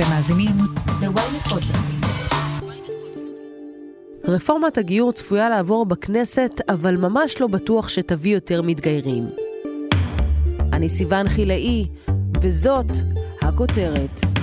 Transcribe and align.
אתם 0.00 0.08
מאזינים 0.08 0.56
ל-ynet 1.02 1.48
פודקאסטים. 1.48 2.00
רפורמת 4.24 4.78
הגיור 4.78 5.12
צפויה 5.12 5.48
לעבור 5.48 5.86
בכנסת, 5.86 6.60
אבל 6.68 6.96
ממש 6.96 7.40
לא 7.40 7.46
בטוח 7.46 7.88
שתביא 7.88 8.34
יותר 8.34 8.62
מתגיירים. 8.62 9.26
אני 10.72 10.88
סיון 10.88 11.28
חילאי, 11.28 11.86
וזאת 12.42 12.86
הכותרת. 13.42 14.39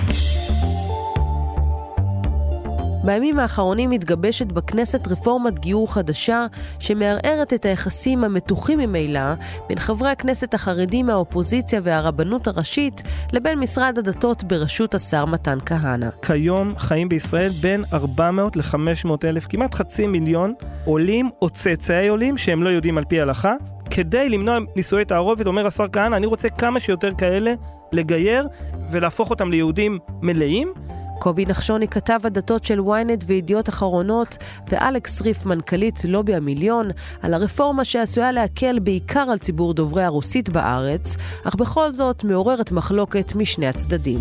בימים 3.08 3.38
האחרונים 3.38 3.90
מתגבשת 3.90 4.46
בכנסת 4.46 5.08
רפורמת 5.08 5.58
גיור 5.58 5.94
חדשה 5.94 6.46
שמערערת 6.78 7.52
את 7.52 7.64
היחסים 7.64 8.24
המתוחים 8.24 8.78
ממילא 8.78 9.20
בין 9.68 9.78
חברי 9.78 10.08
הכנסת 10.08 10.54
החרדים 10.54 11.06
מהאופוזיציה 11.06 11.80
והרבנות 11.84 12.46
הראשית 12.46 13.02
לבין 13.32 13.58
משרד 13.58 13.98
הדתות 13.98 14.44
בראשות 14.44 14.94
השר 14.94 15.24
מתן 15.24 15.58
כהנא. 15.66 16.08
כיום 16.22 16.74
חיים 16.78 17.08
בישראל 17.08 17.50
בין 17.60 17.84
400 17.92 18.56
ל-500 18.56 19.10
אלף, 19.24 19.46
כמעט 19.46 19.74
חצי 19.74 20.06
מיליון 20.06 20.54
עולים 20.84 21.30
או 21.42 21.50
צאצאי 21.50 22.08
עולים 22.08 22.36
שהם 22.36 22.62
לא 22.62 22.68
יודעים 22.68 22.98
על 22.98 23.04
פי 23.04 23.18
ההלכה. 23.20 23.54
כדי 23.90 24.28
למנוע 24.28 24.58
נישואי 24.76 25.04
תערובת, 25.04 25.46
אומר 25.46 25.66
השר 25.66 25.88
כהנא, 25.92 26.16
אני 26.16 26.26
רוצה 26.26 26.48
כמה 26.48 26.80
שיותר 26.80 27.10
כאלה 27.18 27.54
לגייר 27.92 28.48
ולהפוך 28.90 29.30
אותם 29.30 29.50
ליהודים 29.50 29.98
מלאים. 30.22 30.72
קובי 31.18 31.46
נחשוני 31.46 31.88
כתב 31.88 32.20
הדתות 32.24 32.64
של 32.64 32.78
ynet 32.78 33.24
וידיעות 33.26 33.68
אחרונות, 33.68 34.36
ואלכס 34.68 35.22
ריף 35.22 35.46
מנכ"לית 35.46 36.04
לובי 36.04 36.34
המיליון, 36.34 36.90
על 37.22 37.34
הרפורמה 37.34 37.84
שעשויה 37.84 38.32
להקל 38.32 38.78
בעיקר 38.78 39.26
על 39.30 39.38
ציבור 39.38 39.74
דוברי 39.74 40.02
הרוסית 40.02 40.48
בארץ, 40.48 41.16
אך 41.44 41.54
בכל 41.54 41.92
זאת 41.92 42.24
מעוררת 42.24 42.72
מחלוקת 42.72 43.34
משני 43.34 43.66
הצדדים. 43.66 44.18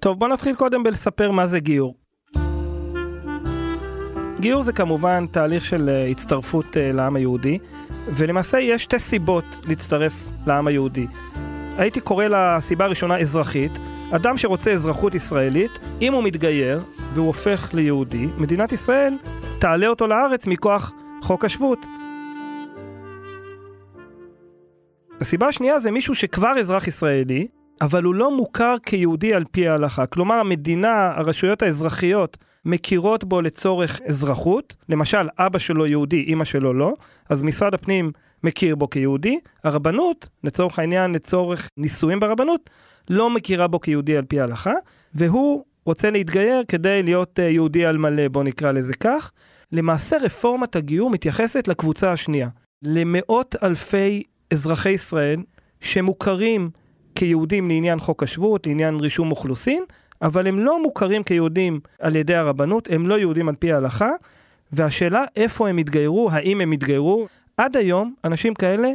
טוב, 0.00 0.18
בוא 0.18 0.28
נתחיל 0.28 0.54
קודם 0.54 0.82
בלספר 0.82 1.30
מה 1.30 1.46
זה 1.46 1.60
גיור. 1.60 1.94
גיור 4.40 4.62
זה 4.62 4.72
כמובן 4.72 5.26
תהליך 5.30 5.64
של 5.64 5.88
uh, 5.88 6.10
הצטרפות 6.10 6.64
uh, 6.64 6.96
לעם 6.96 7.16
היהודי, 7.16 7.58
ולמעשה 8.16 8.60
יש 8.60 8.82
שתי 8.82 8.98
סיבות 8.98 9.44
להצטרף 9.68 10.28
לעם 10.46 10.66
היהודי. 10.66 11.06
הייתי 11.78 12.00
קורא 12.00 12.24
לסיבה 12.24 12.84
הראשונה 12.84 13.18
אזרחית. 13.18 13.72
אדם 14.10 14.38
שרוצה 14.38 14.72
אזרחות 14.72 15.14
ישראלית, 15.14 15.70
אם 16.02 16.12
הוא 16.12 16.24
מתגייר 16.24 16.82
והוא 17.14 17.26
הופך 17.26 17.70
ליהודי, 17.74 18.26
מדינת 18.38 18.72
ישראל 18.72 19.14
תעלה 19.58 19.86
אותו 19.86 20.06
לארץ 20.06 20.46
מכוח 20.46 20.92
חוק 21.22 21.44
השבות. 21.44 21.86
הסיבה 25.20 25.48
השנייה 25.48 25.78
זה 25.78 25.90
מישהו 25.90 26.14
שכבר 26.14 26.54
אזרח 26.58 26.88
ישראלי, 26.88 27.46
אבל 27.80 28.02
הוא 28.02 28.14
לא 28.14 28.36
מוכר 28.36 28.74
כיהודי 28.86 29.34
על 29.34 29.44
פי 29.50 29.68
ההלכה. 29.68 30.06
כלומר, 30.06 30.34
המדינה, 30.34 31.12
הרשויות 31.16 31.62
האזרחיות, 31.62 32.36
מכירות 32.64 33.24
בו 33.24 33.40
לצורך 33.40 34.00
אזרחות. 34.06 34.76
למשל, 34.88 35.28
אבא 35.38 35.58
שלו 35.58 35.86
יהודי, 35.86 36.20
אימא 36.20 36.44
שלו 36.44 36.74
לא, 36.74 36.94
אז 37.28 37.42
משרד 37.42 37.74
הפנים 37.74 38.12
מכיר 38.46 38.76
בו 38.76 38.90
כיהודי, 38.90 39.38
הרבנות, 39.64 40.28
לצורך 40.44 40.78
העניין, 40.78 41.12
לצורך 41.14 41.68
נישואים 41.76 42.20
ברבנות, 42.20 42.70
לא 43.10 43.30
מכירה 43.30 43.66
בו 43.66 43.80
כיהודי 43.80 44.16
על 44.16 44.24
פי 44.24 44.40
ההלכה, 44.40 44.72
והוא 45.14 45.64
רוצה 45.84 46.10
להתגייר 46.10 46.62
כדי 46.68 47.02
להיות 47.02 47.40
אה, 47.40 47.44
יהודי 47.44 47.86
על 47.86 47.98
מלא, 47.98 48.28
בוא 48.28 48.42
נקרא 48.42 48.72
לזה 48.72 48.92
כך. 48.94 49.32
למעשה 49.72 50.16
רפורמת 50.22 50.76
הגיור 50.76 51.10
מתייחסת 51.10 51.68
לקבוצה 51.68 52.12
השנייה, 52.12 52.48
למאות 52.82 53.54
אלפי 53.62 54.22
אזרחי 54.52 54.90
ישראל 54.90 55.42
שמוכרים 55.80 56.70
כיהודים 57.14 57.68
לעניין 57.68 57.98
חוק 57.98 58.22
השבות, 58.22 58.66
לעניין 58.66 58.94
רישום 58.94 59.30
אוכלוסין, 59.30 59.82
אבל 60.22 60.46
הם 60.46 60.58
לא 60.58 60.82
מוכרים 60.82 61.22
כיהודים 61.22 61.80
על 61.98 62.16
ידי 62.16 62.34
הרבנות, 62.34 62.88
הם 62.90 63.06
לא 63.06 63.18
יהודים 63.18 63.48
על 63.48 63.54
פי 63.54 63.72
ההלכה, 63.72 64.10
והשאלה 64.72 65.24
איפה 65.36 65.68
הם 65.68 65.78
יתגיירו, 65.78 66.30
האם 66.30 66.60
הם 66.60 66.72
יתגיירו, 66.72 67.26
עד 67.56 67.76
היום 67.76 68.14
אנשים 68.24 68.54
כאלה 68.54 68.88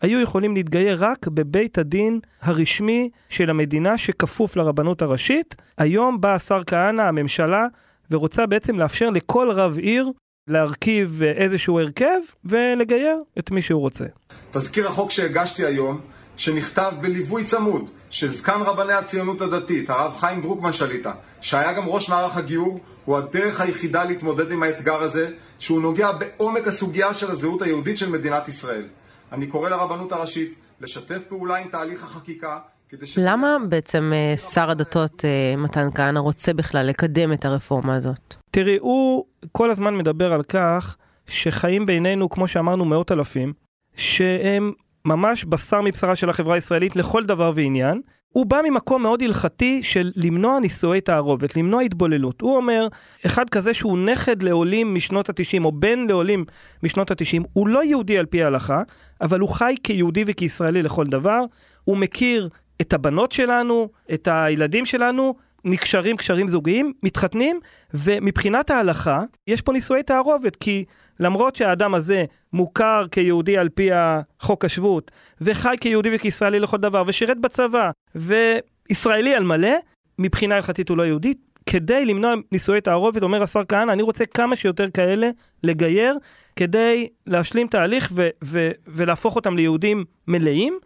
היו 0.00 0.20
יכולים 0.20 0.54
להתגייר 0.54 1.04
רק 1.04 1.28
בבית 1.28 1.78
הדין 1.78 2.20
הרשמי 2.42 3.10
של 3.28 3.50
המדינה 3.50 3.98
שכפוף 3.98 4.56
לרבנות 4.56 5.02
הראשית. 5.02 5.54
היום 5.78 6.20
בא 6.20 6.34
השר 6.34 6.60
כהנא, 6.66 7.02
הממשלה, 7.02 7.66
ורוצה 8.10 8.46
בעצם 8.46 8.78
לאפשר 8.78 9.10
לכל 9.10 9.50
רב 9.50 9.78
עיר 9.78 10.10
להרכיב 10.48 11.22
איזשהו 11.22 11.80
הרכב 11.80 12.18
ולגייר 12.44 13.22
את 13.38 13.50
מי 13.50 13.62
שהוא 13.62 13.80
רוצה. 13.80 14.04
תזכיר 14.50 14.88
החוק 14.88 15.10
שהגשתי 15.10 15.64
היום, 15.64 16.00
שנכתב 16.36 16.92
בליווי 17.00 17.44
צמוד 17.44 17.90
של 18.10 18.28
זקן 18.28 18.60
רבני 18.60 18.92
הציונות 18.92 19.40
הדתית, 19.40 19.90
הרב 19.90 20.14
חיים 20.16 20.42
דרוקמן 20.42 20.72
שליטה, 20.72 21.12
שהיה 21.40 21.72
גם 21.72 21.86
ראש 21.86 22.08
מערך 22.08 22.36
הגיור, 22.36 22.80
הוא 23.04 23.16
הדרך 23.16 23.60
היחידה 23.60 24.04
להתמודד 24.04 24.52
עם 24.52 24.62
האתגר 24.62 25.02
הזה, 25.02 25.30
שהוא 25.58 25.82
נוגע 25.82 26.12
בעומק 26.12 26.66
הסוגיה 26.66 27.14
של 27.14 27.30
הזהות 27.30 27.62
היהודית 27.62 27.98
של 27.98 28.08
מדינת 28.08 28.48
ישראל. 28.48 28.84
אני 29.32 29.46
קורא 29.46 29.68
לרבנות 29.68 30.12
הראשית 30.12 30.54
לשתף 30.80 31.22
פעולה 31.28 31.56
עם 31.56 31.68
תהליך 31.68 32.04
החקיקה 32.04 32.58
ש... 33.04 33.18
למה 33.18 33.56
בעצם 33.68 34.12
אה, 34.14 34.36
שר 34.36 34.70
הדתות 34.70 35.24
אה, 35.24 35.56
מתן 35.56 35.88
כהנא 35.94 36.18
רוצה 36.18 36.52
בכלל 36.52 36.86
לקדם 36.86 37.32
את 37.32 37.44
הרפורמה 37.44 37.94
הזאת? 37.94 38.34
תראי, 38.50 38.78
הוא 38.80 39.24
כל 39.52 39.70
הזמן 39.70 39.96
מדבר 39.96 40.32
על 40.32 40.42
כך 40.42 40.96
שחיים 41.26 41.86
בינינו, 41.86 42.28
כמו 42.28 42.48
שאמרנו, 42.48 42.84
מאות 42.84 43.12
אלפים, 43.12 43.52
שהם 43.96 44.72
ממש 45.06 45.44
בשר 45.44 45.80
מבשרה 45.80 46.16
של 46.16 46.30
החברה 46.30 46.54
הישראלית 46.54 46.96
לכל 46.96 47.24
דבר 47.24 47.52
ועניין. 47.54 48.00
הוא 48.28 48.46
בא 48.46 48.60
ממקום 48.64 49.02
מאוד 49.02 49.22
הלכתי 49.22 49.82
של 49.82 50.12
למנוע 50.16 50.60
נישואי 50.60 51.00
תערובת, 51.00 51.56
למנוע 51.56 51.82
התבוללות. 51.82 52.40
הוא 52.40 52.56
אומר, 52.56 52.88
אחד 53.26 53.50
כזה 53.50 53.74
שהוא 53.74 53.98
נכד 53.98 54.42
לעולים 54.42 54.94
משנות 54.94 55.28
התשעים, 55.28 55.64
או 55.64 55.72
בן 55.72 56.06
לעולים 56.08 56.44
משנות 56.82 57.10
התשעים, 57.10 57.42
הוא 57.52 57.68
לא 57.68 57.84
יהודי 57.84 58.18
על 58.18 58.26
פי 58.26 58.44
ההלכה, 58.44 58.82
אבל 59.20 59.40
הוא 59.40 59.48
חי 59.48 59.74
כיהודי 59.82 60.24
וכישראלי 60.26 60.82
לכל 60.82 61.06
דבר. 61.06 61.40
הוא 61.84 61.96
מכיר 61.96 62.48
את 62.80 62.92
הבנות 62.92 63.32
שלנו, 63.32 63.88
את 64.14 64.28
הילדים 64.30 64.86
שלנו, 64.86 65.34
נקשרים 65.64 66.16
קשרים 66.16 66.48
זוגיים, 66.48 66.92
מתחתנים, 67.02 67.60
ומבחינת 67.94 68.70
ההלכה, 68.70 69.22
יש 69.46 69.62
פה 69.62 69.72
נישואי 69.72 70.02
תערובת, 70.02 70.56
כי 70.56 70.84
למרות 71.20 71.56
שהאדם 71.56 71.94
הזה 71.94 72.24
מוכר 72.52 73.04
כיהודי 73.10 73.58
על 73.58 73.68
פי 73.68 73.90
החוק 73.92 74.64
השבות, 74.64 75.10
וחי 75.40 75.76
כיהודי 75.80 76.08
וכישראלי 76.14 76.60
לכל 76.60 76.76
דבר, 76.76 77.02
ושירת 77.06 77.38
בצבא, 77.38 77.90
וישראלי 78.14 79.34
על 79.34 79.44
מלא, 79.44 79.74
מבחינה 80.18 80.54
הלכתית 80.54 80.88
הוא 80.88 80.96
לא 80.96 81.02
יהודי. 81.02 81.34
כדי 81.66 82.04
למנוע 82.04 82.34
נישואי 82.52 82.80
תערובת, 82.80 83.22
אומר 83.22 83.42
השר 83.42 83.64
כהנא, 83.68 83.92
אני 83.92 84.02
רוצה 84.02 84.26
כמה 84.26 84.56
שיותר 84.56 84.90
כאלה 84.90 85.30
לגייר, 85.62 86.18
כדי 86.56 87.08
להשלים 87.26 87.66
תהליך 87.66 88.12
ו- 88.14 88.28
ו- 88.44 88.70
ולהפוך 88.86 89.36
אותם 89.36 89.56
ליהודים 89.56 90.04
מלאים. 90.28 90.78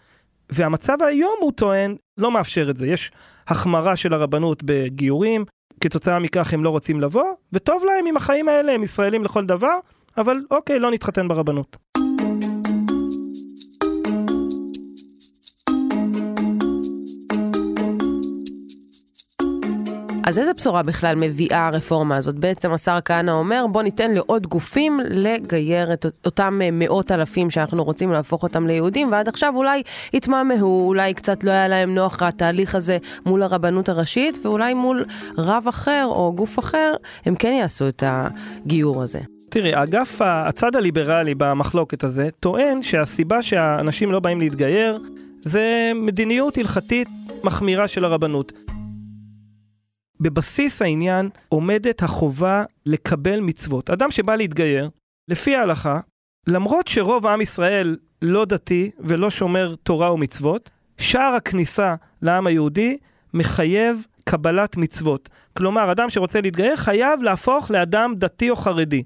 והמצב 0.53 1.03
היום, 1.03 1.35
הוא 1.41 1.53
טוען, 1.53 1.97
לא 2.19 2.31
מאפשר 2.31 2.71
את 2.71 2.77
זה. 2.77 2.87
יש 2.87 3.11
החמרה 3.49 3.97
של 3.97 4.15
הרבנות 4.15 4.63
בגיורים, 4.65 5.45
כתוצאה 5.81 6.19
מכך 6.19 6.53
הם 6.53 6.65
לא 6.65 6.71
רוצים 6.71 7.01
לבוא, 7.01 7.25
וטוב 7.53 7.85
להם 7.85 8.07
עם 8.07 8.17
החיים 8.17 8.49
האלה, 8.49 8.73
הם 8.73 8.83
ישראלים 8.83 9.25
לכל 9.25 9.47
דבר, 9.47 9.79
אבל 10.19 10.37
אוקיי, 10.51 10.79
לא 10.79 10.91
נתחתן 10.91 11.29
ברבנות. 11.29 11.77
אז 20.25 20.39
איזה 20.39 20.53
בשורה 20.53 20.83
בכלל 20.83 21.15
מביאה 21.17 21.67
הרפורמה 21.67 22.17
הזאת? 22.17 22.35
בעצם 22.35 22.73
השר 22.73 22.99
כהנא 23.05 23.31
אומר, 23.31 23.67
בוא 23.73 23.83
ניתן 23.83 24.11
לעוד 24.11 24.47
גופים 24.47 25.01
לגייר 25.11 25.93
את 25.93 26.07
אותם 26.27 26.61
מאות 26.73 27.13
אלפים 27.13 27.51
שאנחנו 27.51 27.85
רוצים 27.85 28.13
להפוך 28.13 28.43
אותם 28.43 28.67
ליהודים, 28.67 29.13
ועד 29.13 29.29
עכשיו 29.29 29.53
אולי 29.57 29.83
התמהמהו, 30.15 30.87
אולי 30.89 31.15
קצת 31.15 31.45
לא 31.45 31.51
היה 31.51 31.69
להם 31.69 31.95
נוח 31.95 32.23
התהליך 32.23 32.75
הזה 32.75 32.99
מול 33.27 33.43
הרבנות 33.43 33.89
הראשית, 33.89 34.47
ואולי 34.47 34.75
מול 34.75 35.05
רב 35.39 35.65
אחר 35.69 36.07
או 36.11 36.33
גוף 36.37 36.59
אחר, 36.59 36.95
הם 37.25 37.35
כן 37.35 37.53
יעשו 37.53 37.89
את 37.89 38.03
הגיור 38.07 39.03
הזה. 39.03 39.38
תראי, 39.51 39.83
אגף, 39.83 40.21
הצד 40.23 40.77
הליברלי 40.77 41.35
במחלוקת 41.35 42.05
הזה, 42.05 42.29
טוען 42.41 42.83
שהסיבה 42.83 43.43
שהאנשים 43.43 44.13
לא 44.13 44.21
באים 44.21 44.41
להתגייר, 44.41 44.99
זה 45.41 45.93
מדיניות 45.95 46.59
הלכתית 46.59 47.09
מחמירה 47.45 47.89
של 47.89 48.05
הרבנות. 48.05 48.53
בבסיס 50.21 50.83
העניין 50.83 51.29
עומדת 51.49 52.03
החובה 52.03 52.65
לקבל 52.87 53.41
מצוות. 53.41 53.91
אדם 53.91 54.11
שבא 54.11 54.37
להתגייר, 54.37 54.91
לפי 55.29 55.57
ההלכה, 55.57 56.01
למרות 56.47 56.89
שרוב 56.89 57.27
עם 57.27 57.41
ישראל 57.41 57.97
לא 58.23 58.45
דתי 58.45 58.91
ולא 58.99 59.31
שומר 59.31 59.75
תורה 59.83 60.13
ומצוות, 60.13 60.71
שער 60.99 61.35
הכניסה 61.35 61.95
לעם 62.23 62.47
היהודי 62.47 62.97
מחייב 63.35 64.07
קבלת 64.25 64.77
מצוות. 64.77 65.29
כלומר, 65.57 65.93
אדם 65.93 66.11
שרוצה 66.11 66.41
להתגייר 66.41 66.77
חייב 66.77 67.23
להפוך 67.23 67.71
לאדם 67.71 68.15
דתי 68.17 68.51
או 68.51 68.57
חרדי. 68.57 69.03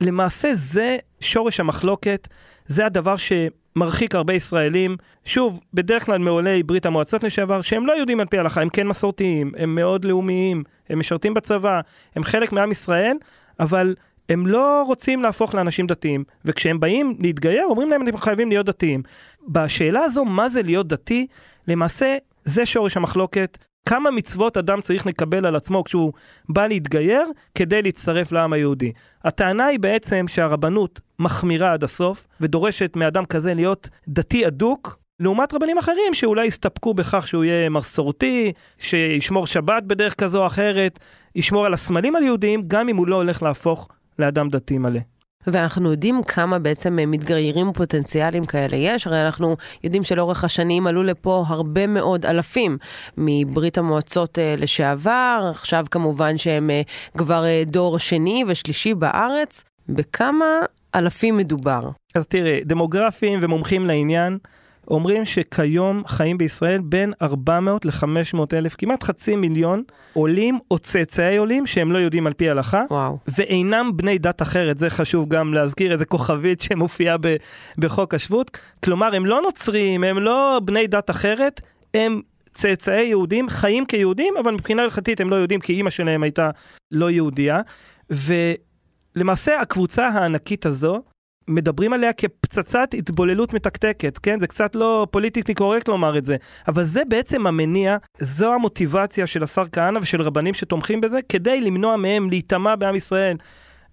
למעשה 0.00 0.54
זה 0.54 0.96
שורש 1.20 1.60
המחלוקת, 1.60 2.28
זה 2.66 2.86
הדבר 2.86 3.14
שמרחיק 3.16 4.14
הרבה 4.14 4.34
ישראלים, 4.34 4.96
שוב, 5.24 5.60
בדרך 5.74 6.06
כלל 6.06 6.18
מעולי 6.18 6.62
ברית 6.62 6.86
המועצות 6.86 7.24
לשעבר, 7.24 7.62
שהם 7.62 7.86
לא 7.86 7.92
יהודים 7.92 8.20
על 8.20 8.26
פי 8.26 8.36
ההלכה, 8.36 8.60
הם 8.60 8.68
כן 8.68 8.86
מסורתיים, 8.86 9.52
הם 9.56 9.74
מאוד 9.74 10.04
לאומיים, 10.04 10.64
הם 10.88 10.98
משרתים 10.98 11.34
בצבא, 11.34 11.80
הם 12.16 12.22
חלק 12.22 12.52
מעם 12.52 12.70
ישראל, 12.70 13.16
אבל 13.60 13.94
הם 14.28 14.46
לא 14.46 14.82
רוצים 14.86 15.22
להפוך 15.22 15.54
לאנשים 15.54 15.86
דתיים, 15.86 16.24
וכשהם 16.44 16.80
באים 16.80 17.16
להתגייר, 17.18 17.64
אומרים 17.64 17.90
להם, 17.90 18.02
אתם 18.08 18.16
חייבים 18.16 18.48
להיות 18.48 18.66
דתיים. 18.66 19.02
בשאלה 19.48 20.00
הזו, 20.00 20.24
מה 20.24 20.48
זה 20.48 20.62
להיות 20.62 20.88
דתי, 20.88 21.26
למעשה, 21.68 22.16
זה 22.44 22.66
שורש 22.66 22.96
המחלוקת. 22.96 23.58
כמה 23.86 24.10
מצוות 24.10 24.56
אדם 24.56 24.80
צריך 24.80 25.06
לקבל 25.06 25.46
על 25.46 25.56
עצמו 25.56 25.84
כשהוא 25.84 26.12
בא 26.48 26.66
להתגייר 26.66 27.24
כדי 27.54 27.82
להצטרף 27.82 28.32
לעם 28.32 28.52
היהודי. 28.52 28.92
הטענה 29.24 29.66
היא 29.66 29.78
בעצם 29.78 30.24
שהרבנות 30.28 31.00
מחמירה 31.18 31.72
עד 31.72 31.84
הסוף 31.84 32.26
ודורשת 32.40 32.96
מאדם 32.96 33.24
כזה 33.24 33.54
להיות 33.54 33.88
דתי 34.08 34.46
אדוק, 34.46 34.98
לעומת 35.20 35.54
רבנים 35.54 35.78
אחרים 35.78 36.14
שאולי 36.14 36.46
יסתפקו 36.46 36.94
בכך 36.94 37.28
שהוא 37.28 37.44
יהיה 37.44 37.68
מסורתי, 37.68 38.52
שישמור 38.78 39.46
שבת 39.46 39.82
בדרך 39.82 40.14
כזו 40.14 40.42
או 40.42 40.46
אחרת, 40.46 40.98
ישמור 41.34 41.66
על 41.66 41.74
הסמלים 41.74 42.16
היהודיים, 42.16 42.62
גם 42.66 42.88
אם 42.88 42.96
הוא 42.96 43.08
לא 43.08 43.16
הולך 43.16 43.42
להפוך 43.42 43.88
לאדם 44.18 44.48
דתי 44.48 44.78
מלא. 44.78 45.00
ואנחנו 45.46 45.90
יודעים 45.90 46.22
כמה 46.22 46.58
בעצם 46.58 46.98
מתגיירים 47.06 47.72
פוטנציאליים 47.72 48.44
כאלה 48.44 48.76
יש, 48.76 49.06
הרי 49.06 49.20
אנחנו 49.20 49.56
יודעים 49.84 50.02
שלאורך 50.02 50.44
השנים 50.44 50.86
עלו 50.86 51.02
לפה 51.02 51.44
הרבה 51.46 51.86
מאוד 51.86 52.26
אלפים 52.26 52.78
מברית 53.18 53.78
המועצות 53.78 54.38
אה, 54.38 54.54
לשעבר, 54.58 55.50
עכשיו 55.50 55.84
כמובן 55.90 56.38
שהם 56.38 56.70
אה, 56.70 56.82
כבר 57.18 57.44
אה, 57.44 57.62
דור 57.66 57.98
שני 57.98 58.44
ושלישי 58.46 58.94
בארץ, 58.94 59.64
בכמה 59.88 60.44
אלפים 60.94 61.36
מדובר? 61.36 61.80
אז 62.14 62.26
תראה, 62.26 62.58
דמוגרפים 62.64 63.38
ומומחים 63.42 63.86
לעניין, 63.86 64.38
אומרים 64.90 65.24
שכיום 65.24 66.02
חיים 66.06 66.38
בישראל 66.38 66.80
בין 66.80 67.12
400 67.22 67.84
ל-500 67.84 68.38
אלף, 68.52 68.74
כמעט 68.78 69.02
חצי 69.02 69.36
מיליון 69.36 69.82
עולים 70.12 70.58
או 70.70 70.78
צאצאי 70.78 71.36
עולים 71.36 71.66
שהם 71.66 71.92
לא 71.92 71.98
יודעים 71.98 72.26
על 72.26 72.32
פי 72.32 72.50
הלכה, 72.50 72.84
וואו. 72.90 73.18
ואינם 73.28 73.90
בני 73.96 74.18
דת 74.18 74.42
אחרת, 74.42 74.78
זה 74.78 74.90
חשוב 74.90 75.28
גם 75.28 75.54
להזכיר 75.54 75.92
איזה 75.92 76.04
כוכבית 76.04 76.60
שמופיעה 76.60 77.16
ב- 77.20 77.36
בחוק 77.78 78.14
השבות. 78.14 78.58
כלומר, 78.84 79.14
הם 79.14 79.26
לא 79.26 79.40
נוצרים, 79.42 80.04
הם 80.04 80.18
לא 80.18 80.60
בני 80.64 80.86
דת 80.86 81.10
אחרת, 81.10 81.60
הם 81.94 82.20
צאצאי 82.54 83.02
יהודים, 83.02 83.48
חיים 83.48 83.86
כיהודים, 83.86 84.34
אבל 84.36 84.52
מבחינה 84.52 84.82
הלכתית 84.82 85.20
הם 85.20 85.30
לא 85.30 85.36
יהודים 85.36 85.60
כי 85.60 85.72
אימא 85.72 85.90
שלהם 85.90 86.22
הייתה 86.22 86.50
לא 86.92 87.10
יהודייה. 87.10 87.60
ולמעשה 88.10 89.60
הקבוצה 89.60 90.06
הענקית 90.06 90.66
הזו, 90.66 91.02
מדברים 91.50 91.92
עליה 91.92 92.12
כפצצת 92.12 92.94
התבוללות 92.98 93.54
מתקתקת, 93.54 94.18
כן? 94.18 94.40
זה 94.40 94.46
קצת 94.46 94.74
לא 94.74 95.06
פוליטיקלי 95.10 95.54
קורקט 95.54 95.88
לומר 95.88 96.18
את 96.18 96.24
זה, 96.24 96.36
אבל 96.68 96.84
זה 96.84 97.02
בעצם 97.08 97.46
המניע, 97.46 97.96
זו 98.18 98.54
המוטיבציה 98.54 99.26
של 99.26 99.42
השר 99.42 99.64
כהנא 99.72 99.98
ושל 99.98 100.22
רבנים 100.22 100.54
שתומכים 100.54 101.00
בזה, 101.00 101.18
כדי 101.28 101.60
למנוע 101.60 101.96
מהם 101.96 102.30
להיטמע 102.30 102.76
בעם 102.76 102.94
ישראל 102.94 103.36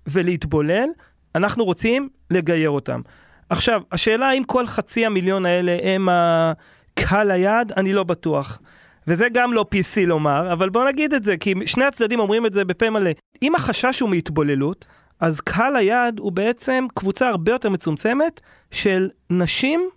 ולהתבולל, 0.07 0.89
אנחנו 1.35 1.65
רוצים 1.65 2.09
לגייר 2.31 2.69
אותם. 2.69 3.01
עכשיו, 3.49 3.81
השאלה 3.91 4.29
האם 4.29 4.43
כל 4.43 4.67
חצי 4.67 5.05
המיליון 5.05 5.45
האלה 5.45 5.77
הם 5.83 6.09
הקהל 6.11 7.31
היעד, 7.31 7.71
אני 7.71 7.93
לא 7.93 8.03
בטוח. 8.03 8.59
וזה 9.07 9.27
גם 9.33 9.53
לא 9.53 9.65
PC 9.75 10.05
לומר, 10.05 10.53
אבל 10.53 10.69
בוא 10.69 10.85
נגיד 10.85 11.13
את 11.13 11.23
זה, 11.23 11.37
כי 11.37 11.53
שני 11.65 11.85
הצדדים 11.85 12.19
אומרים 12.19 12.45
את 12.45 12.53
זה 12.53 12.65
בפה 12.65 12.89
מלא. 12.89 13.11
אם 13.41 13.55
החשש 13.55 13.99
הוא 13.99 14.09
מהתבוללות, 14.09 14.87
אז 15.19 15.41
קהל 15.41 15.75
היעד 15.75 16.19
הוא 16.19 16.31
בעצם 16.31 16.85
קבוצה 16.93 17.29
הרבה 17.29 17.51
יותר 17.51 17.69
מצומצמת 17.69 18.41
של 18.71 19.09
נשים 19.29 19.89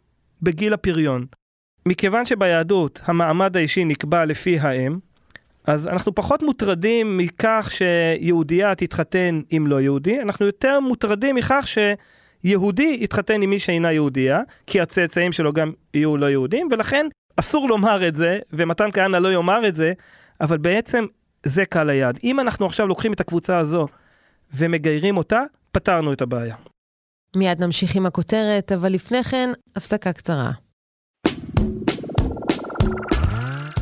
בגיל 0.42 0.72
הפריון. 0.72 1.26
מכיוון 1.86 2.24
שביהדות 2.24 3.00
המעמד 3.04 3.56
האישי 3.56 3.84
נקבע 3.84 4.24
לפי 4.24 4.58
האם, 4.58 4.98
אז 5.64 5.88
אנחנו 5.88 6.14
פחות 6.14 6.42
מוטרדים 6.42 7.16
מכך 7.16 7.70
שיהודייה 7.70 8.74
תתחתן 8.74 9.40
עם 9.50 9.66
לא 9.66 9.80
יהודי, 9.80 10.20
אנחנו 10.20 10.46
יותר 10.46 10.80
מוטרדים 10.80 11.34
מכך 11.34 11.68
שיהודי 12.44 12.98
יתחתן 13.00 13.42
עם 13.42 13.50
מי 13.50 13.58
שאינה 13.58 13.92
יהודייה, 13.92 14.40
כי 14.66 14.80
הצאצאים 14.80 15.32
שלו 15.32 15.52
גם 15.52 15.72
יהיו 15.94 16.16
לא 16.16 16.30
יהודים, 16.30 16.68
ולכן 16.70 17.06
אסור 17.36 17.68
לומר 17.68 18.08
את 18.08 18.14
זה, 18.14 18.38
ומתן 18.52 18.90
כהנא 18.90 19.16
לא 19.16 19.32
יאמר 19.32 19.68
את 19.68 19.74
זה, 19.74 19.92
אבל 20.40 20.58
בעצם 20.58 21.04
זה 21.46 21.64
קהל 21.64 21.90
היעד. 21.90 22.18
אם 22.24 22.40
אנחנו 22.40 22.66
עכשיו 22.66 22.86
לוקחים 22.86 23.12
את 23.12 23.20
הקבוצה 23.20 23.58
הזו 23.58 23.86
ומגיירים 24.54 25.16
אותה, 25.16 25.40
פתרנו 25.72 26.12
את 26.12 26.22
הבעיה. 26.22 26.56
מיד 27.36 27.60
נמשיך 27.60 27.96
עם 27.96 28.06
הכותרת, 28.06 28.72
אבל 28.72 28.92
לפני 28.92 29.24
כן, 29.24 29.50
הפסקה 29.76 30.12
קצרה. 30.12 30.50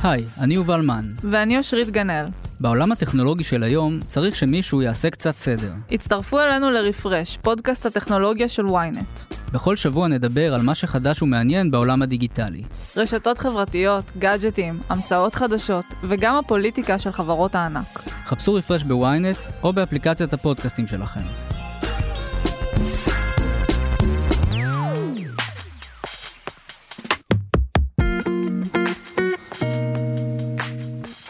היי, 0.02 0.24
אני 0.40 0.54
יובל 0.54 0.80
מן. 0.80 1.12
ואני 1.30 1.58
אושרית 1.58 1.90
גנאל. 1.90 2.26
בעולם 2.60 2.92
הטכנולוגי 2.92 3.44
של 3.44 3.62
היום 3.62 4.00
צריך 4.06 4.36
שמישהו 4.36 4.82
יעשה 4.82 5.10
קצת 5.10 5.36
סדר. 5.36 5.72
הצטרפו 5.90 6.40
אלינו 6.40 6.70
לרפרש, 6.70 7.38
פודקאסט 7.42 7.86
הטכנולוגיה 7.86 8.48
של 8.48 8.66
ynet. 8.66 9.34
בכל 9.52 9.76
שבוע 9.76 10.08
נדבר 10.08 10.54
על 10.54 10.62
מה 10.62 10.74
שחדש 10.74 11.22
ומעניין 11.22 11.70
בעולם 11.70 12.02
הדיגיטלי. 12.02 12.62
רשתות 12.96 13.38
חברתיות, 13.38 14.04
גאדג'טים, 14.18 14.80
המצאות 14.88 15.34
חדשות, 15.34 15.84
וגם 16.02 16.34
הפוליטיקה 16.34 16.98
של 16.98 17.12
חברות 17.12 17.54
הענק. 17.54 17.98
חפשו 18.24 18.54
רפרש 18.54 18.82
בוויינט 18.82 19.36
או 19.62 19.72
באפליקציית 19.72 20.32
הפודקאסטים 20.32 20.86
שלכם. 20.86 21.57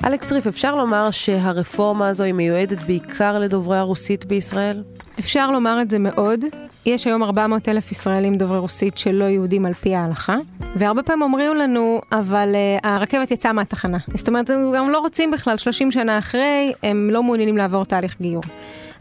אלכס 0.08 0.32
ריף, 0.32 0.46
אפשר 0.46 0.76
לומר 0.76 1.10
שהרפורמה 1.10 2.08
הזו 2.08 2.24
היא 2.24 2.34
מיועדת 2.34 2.82
בעיקר 2.82 3.38
לדוברי 3.38 3.78
הרוסית 3.78 4.24
בישראל? 4.24 4.82
אפשר 5.18 5.50
לומר 5.50 5.78
את 5.82 5.90
זה 5.90 5.98
מאוד. 5.98 6.44
יש 6.86 7.06
היום 7.06 7.22
400 7.22 7.68
אלף 7.68 7.92
ישראלים 7.92 8.34
דוברי 8.34 8.58
רוסית 8.58 8.98
שלא 8.98 9.24
יהודים 9.24 9.66
על 9.66 9.72
פי 9.72 9.94
ההלכה, 9.94 10.36
והרבה 10.76 11.02
פעמים 11.02 11.22
אומרים 11.22 11.56
לנו, 11.56 12.00
אבל 12.12 12.54
uh, 12.54 12.88
הרכבת 12.88 13.30
יצאה 13.30 13.52
מהתחנה. 13.52 13.98
זאת 14.14 14.28
אומרת, 14.28 14.50
הם 14.50 14.72
גם 14.76 14.90
לא 14.90 14.98
רוצים 14.98 15.30
בכלל, 15.30 15.58
30 15.58 15.92
שנה 15.92 16.18
אחרי, 16.18 16.72
הם 16.82 17.10
לא 17.12 17.22
מעוניינים 17.22 17.56
לעבור 17.56 17.84
תהליך 17.84 18.16
גיור. 18.20 18.42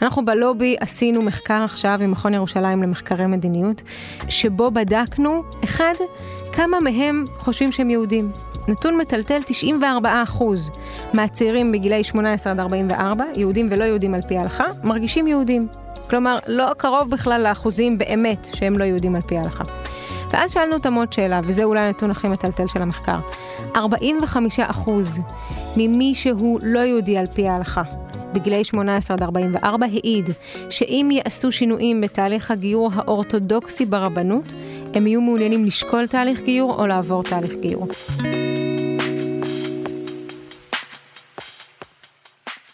אנחנו 0.01 0.25
בלובי 0.25 0.75
עשינו 0.79 1.21
מחקר 1.21 1.61
עכשיו 1.63 1.97
עם 2.01 2.11
מכון 2.11 2.33
ירושלים 2.33 2.83
למחקרי 2.83 3.27
מדיניות, 3.27 3.81
שבו 4.29 4.71
בדקנו, 4.71 5.43
אחד, 5.63 5.93
כמה 6.51 6.79
מהם 6.79 7.25
חושבים 7.37 7.71
שהם 7.71 7.89
יהודים. 7.89 8.31
נתון 8.67 8.97
מטלטל 8.97 9.39
94% 9.81 10.43
מהצעירים 11.13 11.71
בגילאי 11.71 12.03
18 12.03 12.51
עד 12.51 12.59
44, 12.59 13.25
יהודים 13.37 13.67
ולא 13.71 13.83
יהודים 13.83 14.13
על 14.13 14.21
פי 14.21 14.37
ההלכה, 14.37 14.65
מרגישים 14.83 15.27
יהודים. 15.27 15.67
כלומר, 16.09 16.37
לא 16.47 16.73
קרוב 16.77 17.09
בכלל 17.09 17.41
לאחוזים 17.43 17.97
באמת 17.97 18.47
שהם 18.53 18.77
לא 18.77 18.83
יהודים 18.83 19.15
על 19.15 19.21
פי 19.21 19.37
ההלכה. 19.37 19.63
ואז 20.31 20.51
שאלנו 20.51 20.73
אותם 20.73 20.93
עוד 20.93 21.13
שאלה, 21.13 21.39
וזה 21.43 21.63
אולי 21.63 21.79
הנתון 21.79 22.11
הכי 22.11 22.27
מטלטל 22.27 22.67
של 22.67 22.81
המחקר. 22.81 23.17
45% 23.75 23.77
ממי 25.77 26.15
שהוא 26.15 26.59
לא 26.63 26.79
יהודי 26.79 27.17
על 27.17 27.25
פי 27.25 27.47
ההלכה, 27.47 27.83
בגילאי 28.33 28.63
18 28.63 29.17
עד 29.17 29.23
44, 29.23 29.85
העיד 29.85 30.29
שאם 30.69 31.09
יעשו 31.11 31.51
שינויים 31.51 32.01
בתהליך 32.01 32.51
הגיור 32.51 32.89
האורתודוקסי 32.93 33.85
ברבנות, 33.85 34.53
הם 34.93 35.07
יהיו 35.07 35.21
מעוניינים 35.21 35.65
לשקול 35.65 36.07
תהליך 36.07 36.41
גיור 36.41 36.81
או 36.81 36.87
לעבור 36.87 37.23
תהליך 37.23 37.53
גיור. 37.61 37.87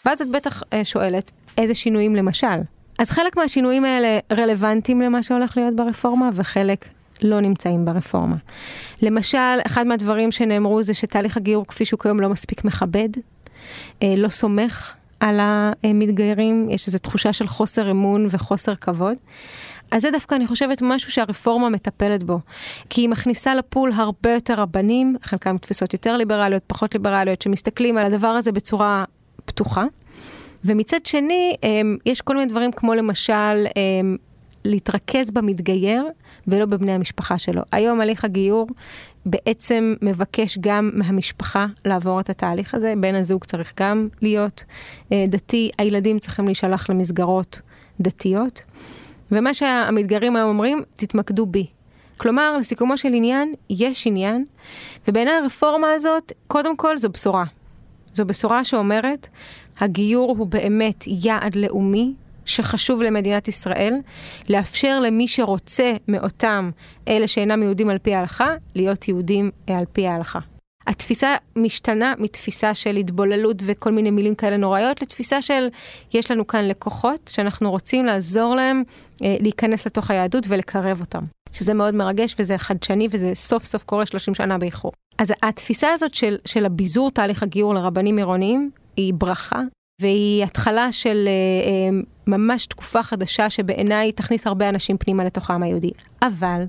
ואז 0.06 0.22
את 0.22 0.28
בטח 0.28 0.62
אה, 0.72 0.84
שואלת, 0.84 1.30
איזה 1.58 1.74
שינויים 1.74 2.16
למשל? 2.16 2.56
אז 2.98 3.10
חלק 3.10 3.36
מהשינויים 3.36 3.84
האלה 3.84 4.18
רלוונטיים 4.32 5.00
למה 5.00 5.22
שהולך 5.22 5.56
להיות 5.56 5.76
ברפורמה, 5.76 6.30
וחלק 6.34 6.88
לא 7.22 7.40
נמצאים 7.40 7.84
ברפורמה. 7.84 8.36
למשל, 9.02 9.58
אחד 9.66 9.86
מהדברים 9.86 10.32
שנאמרו 10.32 10.82
זה 10.82 10.94
שתהליך 10.94 11.36
הגיור 11.36 11.66
כפי 11.66 11.84
שהוא 11.84 12.00
כיום 12.00 12.20
לא 12.20 12.28
מספיק 12.28 12.64
מכבד, 12.64 13.08
אה, 14.02 14.14
לא 14.16 14.28
סומך 14.28 14.94
על 15.20 15.40
המתגיירים, 15.42 16.68
יש 16.70 16.86
איזו 16.86 16.98
תחושה 16.98 17.32
של 17.32 17.46
חוסר 17.46 17.90
אמון 17.90 18.26
וחוסר 18.30 18.74
כבוד. 18.74 19.16
אז 19.90 20.02
זה 20.02 20.10
דווקא, 20.10 20.34
אני 20.34 20.46
חושבת, 20.46 20.82
משהו 20.82 21.12
שהרפורמה 21.12 21.68
מטפלת 21.68 22.22
בו. 22.22 22.38
כי 22.90 23.00
היא 23.00 23.08
מכניסה 23.08 23.54
לפול 23.54 23.92
הרבה 23.94 24.32
יותר 24.32 24.54
רבנים, 24.54 25.16
חלקם 25.22 25.58
תפיסות 25.58 25.92
יותר 25.92 26.16
ליברליות, 26.16 26.62
פחות 26.66 26.94
ליברליות, 26.94 27.42
שמסתכלים 27.42 27.98
על 27.98 28.12
הדבר 28.12 28.28
הזה 28.28 28.52
בצורה 28.52 29.04
פתוחה. 29.54 29.84
ומצד 30.64 31.06
שני, 31.06 31.56
יש 32.06 32.20
כל 32.20 32.34
מיני 32.34 32.46
דברים 32.46 32.72
כמו 32.72 32.94
למשל, 32.94 33.64
להתרכז 34.64 35.30
במתגייר 35.30 36.04
ולא 36.46 36.66
בבני 36.66 36.92
המשפחה 36.92 37.38
שלו. 37.38 37.62
היום 37.72 38.00
הליך 38.00 38.24
הגיור 38.24 38.66
בעצם 39.26 39.94
מבקש 40.02 40.58
גם 40.60 40.90
מהמשפחה 40.94 41.66
לעבור 41.84 42.20
את 42.20 42.30
התהליך 42.30 42.74
הזה, 42.74 42.94
בן 42.96 43.14
הזוג 43.14 43.44
צריך 43.44 43.72
גם 43.80 44.08
להיות 44.22 44.64
דתי, 45.28 45.70
הילדים 45.78 46.18
צריכים 46.18 46.44
להישלח 46.44 46.90
למסגרות 46.90 47.60
דתיות. 48.00 48.62
ומה 49.32 49.54
שהמתגרים 49.54 50.36
היום 50.36 50.48
אומרים, 50.48 50.82
תתמקדו 50.96 51.46
בי. 51.46 51.66
כלומר, 52.16 52.56
לסיכומו 52.56 52.98
של 52.98 53.14
עניין, 53.14 53.54
יש 53.70 54.06
עניין, 54.06 54.44
ובעיניי 55.08 55.34
הרפורמה 55.34 55.92
הזאת, 55.92 56.32
קודם 56.46 56.76
כל 56.76 56.98
זו 56.98 57.08
בשורה. 57.08 57.44
זו 58.14 58.24
בשורה 58.24 58.64
שאומרת, 58.64 59.28
הגיור 59.78 60.34
הוא 60.38 60.46
באמת 60.46 61.04
יעד 61.06 61.56
לאומי, 61.56 62.12
שחשוב 62.44 63.02
למדינת 63.02 63.48
ישראל, 63.48 63.94
לאפשר 64.48 65.00
למי 65.00 65.28
שרוצה 65.28 65.92
מאותם 66.08 66.70
אלה 67.08 67.28
שאינם 67.28 67.62
יהודים 67.62 67.90
על 67.90 67.98
פי 67.98 68.14
ההלכה, 68.14 68.54
להיות 68.74 69.08
יהודים 69.08 69.50
על 69.66 69.84
פי 69.92 70.06
ההלכה. 70.06 70.38
התפיסה 70.86 71.36
משתנה 71.56 72.12
מתפיסה 72.18 72.74
של 72.74 72.96
התבוללות 72.96 73.62
וכל 73.66 73.92
מיני 73.92 74.10
מילים 74.10 74.34
כאלה 74.34 74.56
נוראיות 74.56 75.02
לתפיסה 75.02 75.42
של 75.42 75.68
יש 76.14 76.30
לנו 76.30 76.46
כאן 76.46 76.64
לקוחות 76.64 77.30
שאנחנו 77.32 77.70
רוצים 77.70 78.04
לעזור 78.04 78.54
להם 78.54 78.82
אה, 79.24 79.36
להיכנס 79.40 79.86
לתוך 79.86 80.10
היהדות 80.10 80.44
ולקרב 80.48 81.00
אותם. 81.00 81.24
שזה 81.52 81.74
מאוד 81.74 81.94
מרגש 81.94 82.34
וזה 82.38 82.58
חדשני 82.58 83.08
וזה 83.10 83.30
סוף 83.34 83.64
סוף 83.64 83.84
קורה 83.84 84.06
30 84.06 84.34
שנה 84.34 84.58
באיחור. 84.58 84.92
אז 85.18 85.32
התפיסה 85.42 85.92
הזאת 85.92 86.14
של, 86.14 86.36
של 86.44 86.66
הביזור 86.66 87.10
תהליך 87.10 87.42
הגיור 87.42 87.74
לרבנים 87.74 88.16
עירוניים 88.16 88.70
היא 88.96 89.14
ברכה 89.14 89.60
והיא 90.00 90.44
התחלה 90.44 90.92
של 90.92 91.28
אה, 91.28 91.70
אה, 91.70 91.98
ממש 92.26 92.66
תקופה 92.66 93.02
חדשה 93.02 93.50
שבעיניי 93.50 94.12
תכניס 94.12 94.46
הרבה 94.46 94.68
אנשים 94.68 94.98
פנימה 94.98 95.24
לתוך 95.24 95.50
העם 95.50 95.62
היהודי. 95.62 95.90
אבל 96.22 96.64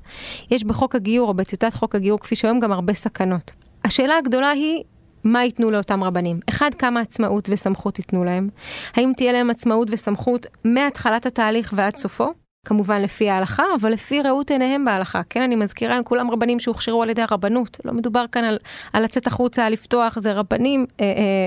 יש 0.52 0.64
בחוק 0.64 0.96
הגיור 0.96 1.30
או 1.30 1.34
בטיוטת 1.34 1.74
חוק 1.74 1.96
הגיור 1.96 2.20
כפי 2.20 2.36
שהיום 2.36 2.60
גם 2.60 2.72
הרבה 2.72 2.94
סכנות. 2.94 3.52
השאלה 3.84 4.18
הגדולה 4.18 4.50
היא, 4.50 4.84
מה 5.24 5.44
ייתנו 5.44 5.72
לאותם 5.72 6.04
רבנים? 6.04 6.40
אחד, 6.50 6.74
כמה 6.74 7.00
עצמאות 7.00 7.50
וסמכות 7.52 8.00
ייתנו 8.00 8.24
להם? 8.24 8.50
האם 8.94 9.12
תהיה 9.18 9.32
להם 9.32 9.50
עצמאות 9.50 9.88
וסמכות 9.92 10.46
מהתחלת 10.64 11.26
התהליך 11.26 11.74
ועד 11.76 11.96
סופו? 11.96 12.34
כמובן 12.66 13.02
לפי 13.02 13.30
ההלכה, 13.30 13.64
אבל 13.82 13.92
לפי 13.92 14.22
ראות 14.22 14.52
עיניהם 14.52 14.86
בהלכה. 14.86 15.22
כן, 15.30 15.42
אני 15.42 15.56
מזכירה, 15.56 15.96
הם 15.96 16.04
כולם 16.04 16.32
רבנים 16.32 16.60
שהוכשרו 16.60 17.04
על 17.04 17.10
ידי 17.10 17.22
הרבנות. 17.22 17.78
לא 17.86 17.94
מדובר 17.94 18.26
כאן 18.32 18.44
על, 18.44 18.58
על 18.94 19.04
לצאת 19.04 19.28
החוצה, 19.28 19.70
לפתוח, 19.70 20.20
זה 20.20 20.34
רבנים 20.34 20.86
אה, 21.02 21.06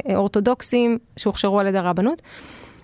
אה, 0.09 0.17
אורתודוקסים 0.17 0.99
שהוכשרו 1.17 1.61
על 1.61 1.67
ידי 1.67 1.79
הרבנות. 1.79 2.23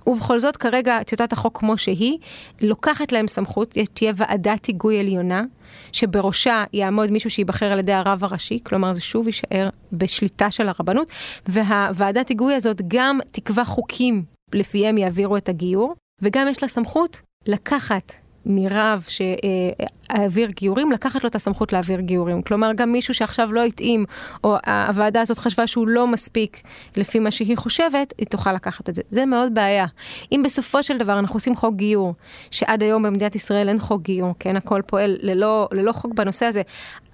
ובכל 0.06 0.40
זאת, 0.40 0.56
כרגע 0.56 1.02
טיוטת 1.02 1.32
החוק 1.32 1.58
כמו 1.58 1.78
שהיא, 1.78 2.18
לוקחת 2.60 3.12
להם 3.12 3.28
סמכות, 3.28 3.76
תהיה 3.92 4.12
ועדת 4.16 4.66
היגוי 4.66 5.00
עליונה, 5.00 5.44
שבראשה 5.92 6.64
יעמוד 6.72 7.10
מישהו 7.10 7.30
שייבחר 7.30 7.66
על 7.66 7.78
ידי 7.78 7.92
הרב 7.92 8.24
הראשי, 8.24 8.58
כלומר 8.62 8.92
זה 8.92 9.00
שוב 9.00 9.26
יישאר 9.26 9.68
בשליטה 9.92 10.50
של 10.50 10.68
הרבנות, 10.68 11.08
והוועדת 11.46 12.28
היגוי 12.28 12.54
הזאת 12.54 12.80
גם 12.88 13.18
תקבע 13.30 13.64
חוקים 13.64 14.22
לפיהם 14.54 14.98
יעבירו 14.98 15.36
את 15.36 15.48
הגיור, 15.48 15.94
וגם 16.22 16.48
יש 16.48 16.62
לה 16.62 16.68
סמכות 16.68 17.20
לקחת 17.46 18.12
מרב 18.46 19.04
שהעביר 19.08 20.50
גיורים, 20.50 20.92
לקחת 20.92 21.24
לו 21.24 21.28
את 21.28 21.34
הסמכות 21.34 21.72
להעביר 21.72 22.00
גיורים. 22.00 22.42
כלומר, 22.42 22.72
גם 22.76 22.92
מישהו 22.92 23.14
שעכשיו 23.14 23.52
לא 23.52 23.64
התאים, 23.64 24.04
או 24.44 24.56
הוועדה 24.66 25.20
הזאת 25.20 25.38
חשבה 25.38 25.66
שהוא 25.66 25.88
לא 25.88 26.06
מספיק 26.06 26.62
לפי 26.96 27.18
מה 27.18 27.30
שהיא 27.30 27.56
חושבת, 27.56 28.14
היא 28.18 28.26
תוכל 28.26 28.52
לקחת 28.52 28.88
את 28.88 28.94
זה. 28.94 29.02
זה 29.10 29.26
מאוד 29.26 29.54
בעיה. 29.54 29.86
אם 30.32 30.42
בסופו 30.44 30.82
של 30.82 30.98
דבר 30.98 31.18
אנחנו 31.18 31.36
עושים 31.36 31.54
חוק 31.54 31.74
גיור, 31.74 32.14
שעד 32.50 32.82
היום 32.82 33.02
במדינת 33.02 33.36
ישראל 33.36 33.68
אין 33.68 33.78
חוק 33.78 34.02
גיור, 34.02 34.34
כן, 34.38 34.56
הכל 34.56 34.82
פועל 34.86 35.16
ללא, 35.20 35.68
ללא 35.72 35.92
חוק 35.92 36.14
בנושא 36.14 36.46
הזה, 36.46 36.62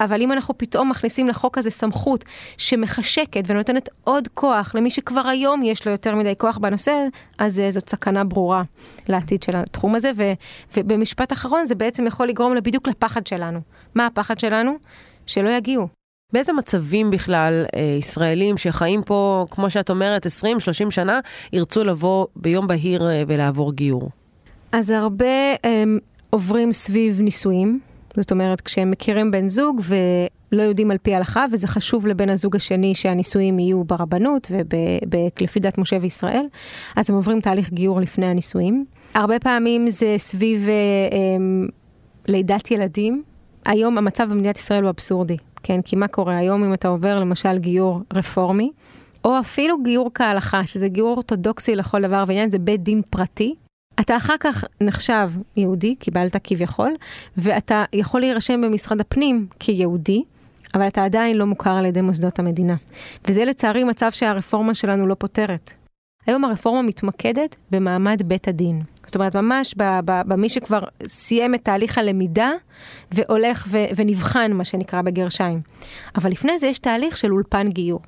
אבל 0.00 0.22
אם 0.22 0.32
אנחנו 0.32 0.58
פתאום 0.58 0.90
מכניסים 0.90 1.28
לחוק 1.28 1.58
הזה 1.58 1.70
סמכות 1.70 2.24
שמחשקת 2.58 3.42
ונותנת 3.46 3.88
עוד 4.04 4.28
כוח 4.34 4.74
למי 4.74 4.90
שכבר 4.90 5.28
היום 5.28 5.62
יש 5.62 5.86
לו 5.86 5.92
יותר 5.92 6.14
מדי 6.14 6.34
כוח 6.38 6.58
בנושא, 6.58 6.92
אז 7.38 7.62
זאת 7.70 7.88
סכנה 7.88 8.24
ברורה 8.24 8.62
לעתיד 9.08 9.42
של 9.42 9.56
התחום 9.56 9.94
הזה, 9.94 10.10
ו, 10.16 10.32
ובמשפט 10.76 11.19
משפט 11.20 11.32
אחרון, 11.32 11.66
זה 11.66 11.74
בעצם 11.74 12.06
יכול 12.06 12.26
לגרום 12.26 12.54
בדיוק 12.62 12.88
לפחד 12.88 13.26
שלנו. 13.26 13.60
מה 13.94 14.06
הפחד 14.06 14.38
שלנו? 14.38 14.76
שלא 15.26 15.48
יגיעו. 15.48 15.88
באיזה 16.32 16.52
מצבים 16.52 17.10
בכלל 17.10 17.64
אה, 17.76 17.96
ישראלים 17.98 18.58
שחיים 18.58 19.02
פה, 19.02 19.46
כמו 19.50 19.70
שאת 19.70 19.90
אומרת, 19.90 20.26
20-30 20.26 20.30
שנה, 20.90 21.20
ירצו 21.52 21.84
לבוא 21.84 22.26
ביום 22.36 22.66
בהיר 22.66 23.10
אה, 23.10 23.22
ולעבור 23.26 23.72
גיור? 23.72 24.10
אז 24.72 24.90
הרבה 24.90 25.26
אה, 25.64 25.84
עוברים 26.30 26.72
סביב 26.72 27.20
נישואים. 27.20 27.80
זאת 28.16 28.30
אומרת, 28.32 28.60
כשהם 28.60 28.90
מכירים 28.90 29.30
בן 29.30 29.48
זוג 29.48 29.80
ולא 29.84 30.62
יודעים 30.62 30.90
על 30.90 30.98
פי 30.98 31.14
ההלכה, 31.14 31.44
וזה 31.52 31.68
חשוב 31.68 32.06
לבן 32.06 32.28
הזוג 32.28 32.56
השני 32.56 32.94
שהנישואים 32.94 33.58
יהיו 33.58 33.84
ברבנות 33.84 34.50
ולפי 35.40 35.60
דת 35.60 35.78
משה 35.78 35.96
וישראל, 36.00 36.44
אז 36.96 37.10
הם 37.10 37.16
עוברים 37.16 37.40
תהליך 37.40 37.72
גיור 37.72 38.00
לפני 38.00 38.26
הנישואים. 38.26 38.84
הרבה 39.14 39.38
פעמים 39.38 39.90
זה 39.90 40.14
סביב 40.18 40.68
אה, 40.68 40.72
אה, 40.72 41.18
לידת 42.28 42.70
ילדים. 42.70 43.22
היום 43.64 43.98
המצב 43.98 44.28
במדינת 44.30 44.56
ישראל 44.56 44.82
הוא 44.82 44.90
אבסורדי, 44.90 45.36
כן? 45.62 45.82
כי 45.82 45.96
מה 45.96 46.08
קורה 46.08 46.36
היום 46.36 46.64
אם 46.64 46.74
אתה 46.74 46.88
עובר 46.88 47.20
למשל 47.20 47.58
גיור 47.58 48.00
רפורמי, 48.12 48.70
או 49.24 49.40
אפילו 49.40 49.82
גיור 49.82 50.10
כהלכה, 50.14 50.66
שזה 50.66 50.88
גיור 50.88 51.10
אורתודוקסי 51.10 51.76
לכל 51.76 52.02
דבר 52.02 52.24
ועניין, 52.26 52.50
זה 52.50 52.58
בית 52.58 52.82
דין 52.82 53.02
פרטי. 53.10 53.54
אתה 54.00 54.16
אחר 54.16 54.34
כך 54.40 54.64
נחשב 54.80 55.30
יהודי, 55.56 55.94
קיבלת 55.94 56.36
כביכול, 56.44 56.92
ואתה 57.36 57.84
יכול 57.92 58.20
להירשם 58.20 58.60
במשרד 58.60 59.00
הפנים 59.00 59.46
כיהודי, 59.58 60.22
אבל 60.74 60.88
אתה 60.88 61.04
עדיין 61.04 61.36
לא 61.36 61.46
מוכר 61.46 61.70
על 61.70 61.84
ידי 61.84 62.00
מוסדות 62.00 62.38
המדינה. 62.38 62.76
וזה 63.28 63.44
לצערי 63.44 63.84
מצב 63.84 64.10
שהרפורמה 64.10 64.74
שלנו 64.74 65.06
לא 65.06 65.14
פותרת. 65.18 65.72
היום 66.26 66.44
הרפורמה 66.44 66.82
מתמקדת 66.82 67.56
במעמד 67.70 68.22
בית 68.24 68.48
הדין. 68.48 68.82
זאת 69.06 69.14
אומרת, 69.14 69.36
ממש 69.36 69.74
במי 70.04 70.48
שכבר 70.48 70.80
סיים 71.06 71.54
את 71.54 71.64
תהליך 71.64 71.98
הלמידה 71.98 72.50
והולך 73.12 73.68
ונבחן, 73.96 74.52
מה 74.52 74.64
שנקרא 74.64 75.02
בגרשיים. 75.02 75.60
אבל 76.16 76.30
לפני 76.30 76.58
זה 76.58 76.66
יש 76.66 76.78
תהליך 76.78 77.16
של 77.16 77.32
אולפן 77.32 77.68
גיור. 77.68 78.00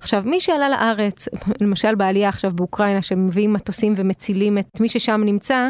עכשיו, 0.00 0.22
מי 0.26 0.40
שעלה 0.40 0.68
לארץ, 0.68 1.28
למשל 1.60 1.94
בעלייה 1.94 2.28
עכשיו 2.28 2.50
באוקראינה, 2.54 3.02
שמביאים 3.02 3.52
מטוסים 3.52 3.94
ומצילים 3.96 4.58
את 4.58 4.80
מי 4.80 4.88
ששם 4.88 5.20
נמצא, 5.24 5.68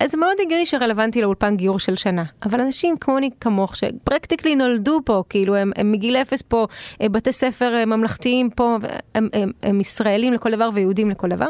אז 0.00 0.10
זה 0.10 0.16
מאוד 0.16 0.36
הגיוני 0.40 0.66
שרלוונטי 0.66 1.22
לאולפן 1.22 1.56
גיור 1.56 1.78
של 1.78 1.96
שנה. 1.96 2.24
אבל 2.42 2.60
אנשים 2.60 2.96
כמוני 2.96 3.30
כמוך, 3.40 3.76
שפרקטיקלי 3.76 4.56
נולדו 4.56 5.00
פה, 5.04 5.22
כאילו 5.28 5.54
הם, 5.54 5.72
הם 5.76 5.92
מגיל 5.92 6.16
אפס 6.16 6.42
פה, 6.42 6.66
אה, 7.02 7.08
בתי 7.08 7.32
ספר 7.32 7.74
אה, 7.74 7.86
ממלכתיים 7.86 8.50
פה, 8.50 8.76
הם, 9.14 9.28
הם, 9.32 9.50
הם 9.62 9.80
ישראלים 9.80 10.32
לכל 10.32 10.50
דבר 10.50 10.70
ויהודים 10.74 11.10
לכל 11.10 11.28
דבר, 11.28 11.48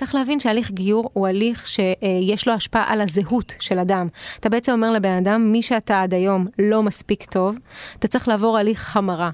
צריך 0.00 0.14
להבין 0.14 0.40
שהליך 0.40 0.70
גיור 0.70 1.10
הוא 1.12 1.28
הליך 1.28 1.66
שיש 1.66 2.48
לו 2.48 2.52
השפעה 2.54 2.84
על 2.86 3.00
הזהות 3.00 3.54
של 3.60 3.78
אדם. 3.78 4.08
אתה 4.40 4.48
בעצם 4.48 4.72
אומר 4.72 4.92
לבן 4.92 5.12
אדם, 5.12 5.52
מי 5.52 5.62
שאתה 5.62 6.02
עד 6.02 6.14
היום 6.14 6.46
לא 6.58 6.82
מספיק 6.82 7.24
טוב, 7.24 7.56
אתה 7.98 8.08
צריך 8.08 8.28
לעבור 8.28 8.58
הליך 8.58 8.96
המרה. 8.96 9.30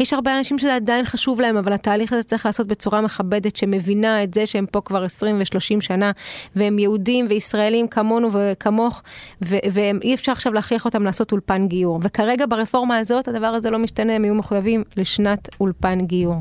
יש 0.00 0.12
הרבה 0.12 0.38
אנשים 0.38 0.58
שזה 0.58 0.74
עדיין 0.74 1.04
חשוב 1.04 1.40
להם, 1.40 1.56
אבל 1.56 1.72
התהליך 1.72 2.12
הזה 2.12 2.22
צריך 2.22 2.46
לעשות 2.46 2.66
בצורה 2.66 3.00
מכבדת, 3.00 3.56
שמבינה 3.56 4.22
את 4.22 4.34
זה 4.34 4.46
שהם 4.46 4.66
פה 4.66 4.80
כבר 4.80 5.04
20 5.04 5.38
ו-30 5.38 5.80
שנה, 5.80 6.10
והם 6.56 6.78
יהודים 6.78 7.26
וישראלים 7.30 7.88
כמונו 7.88 8.28
וכמוך, 8.32 9.02
ואי 9.42 10.14
אפשר 10.14 10.32
עכשיו 10.32 10.52
להכריח 10.52 10.84
אותם 10.84 11.02
לעשות 11.02 11.32
אולפן 11.32 11.68
גיור. 11.68 12.00
וכרגע 12.02 12.44
ברפורמה 12.48 12.98
הזאת 12.98 13.28
הדבר 13.28 13.46
הזה 13.46 13.70
לא 13.70 13.78
משתנה, 13.78 14.14
הם 14.14 14.24
יהיו 14.24 14.34
מחויבים 14.34 14.84
לשנת 14.96 15.48
אולפן 15.60 16.00
גיור. 16.00 16.36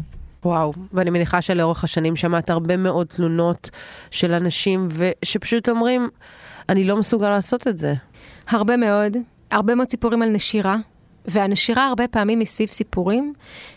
וואו, 0.45 0.73
ואני 0.93 1.09
מניחה 1.09 1.41
שלאורך 1.41 1.83
השנים 1.83 2.15
שמעת 2.15 2.49
הרבה 2.49 2.77
מאוד 2.77 3.07
תלונות 3.07 3.69
של 4.11 4.33
אנשים 4.33 4.87
שפשוט 5.25 5.69
אומרים, 5.69 6.09
אני 6.69 6.83
לא 6.83 6.97
מסוגל 6.97 7.29
לעשות 7.29 7.67
את 7.67 7.77
זה. 7.77 7.93
הרבה 8.47 8.77
מאוד, 8.77 9.17
הרבה 9.51 9.75
מאוד 9.75 9.89
סיפורים 9.89 10.21
על 10.21 10.29
נשירה, 10.29 10.77
והנשירה 11.25 11.87
הרבה 11.87 12.07
פעמים 12.07 12.39
היא 12.39 12.47
סביב 12.47 12.69
סיפורים 12.69 13.33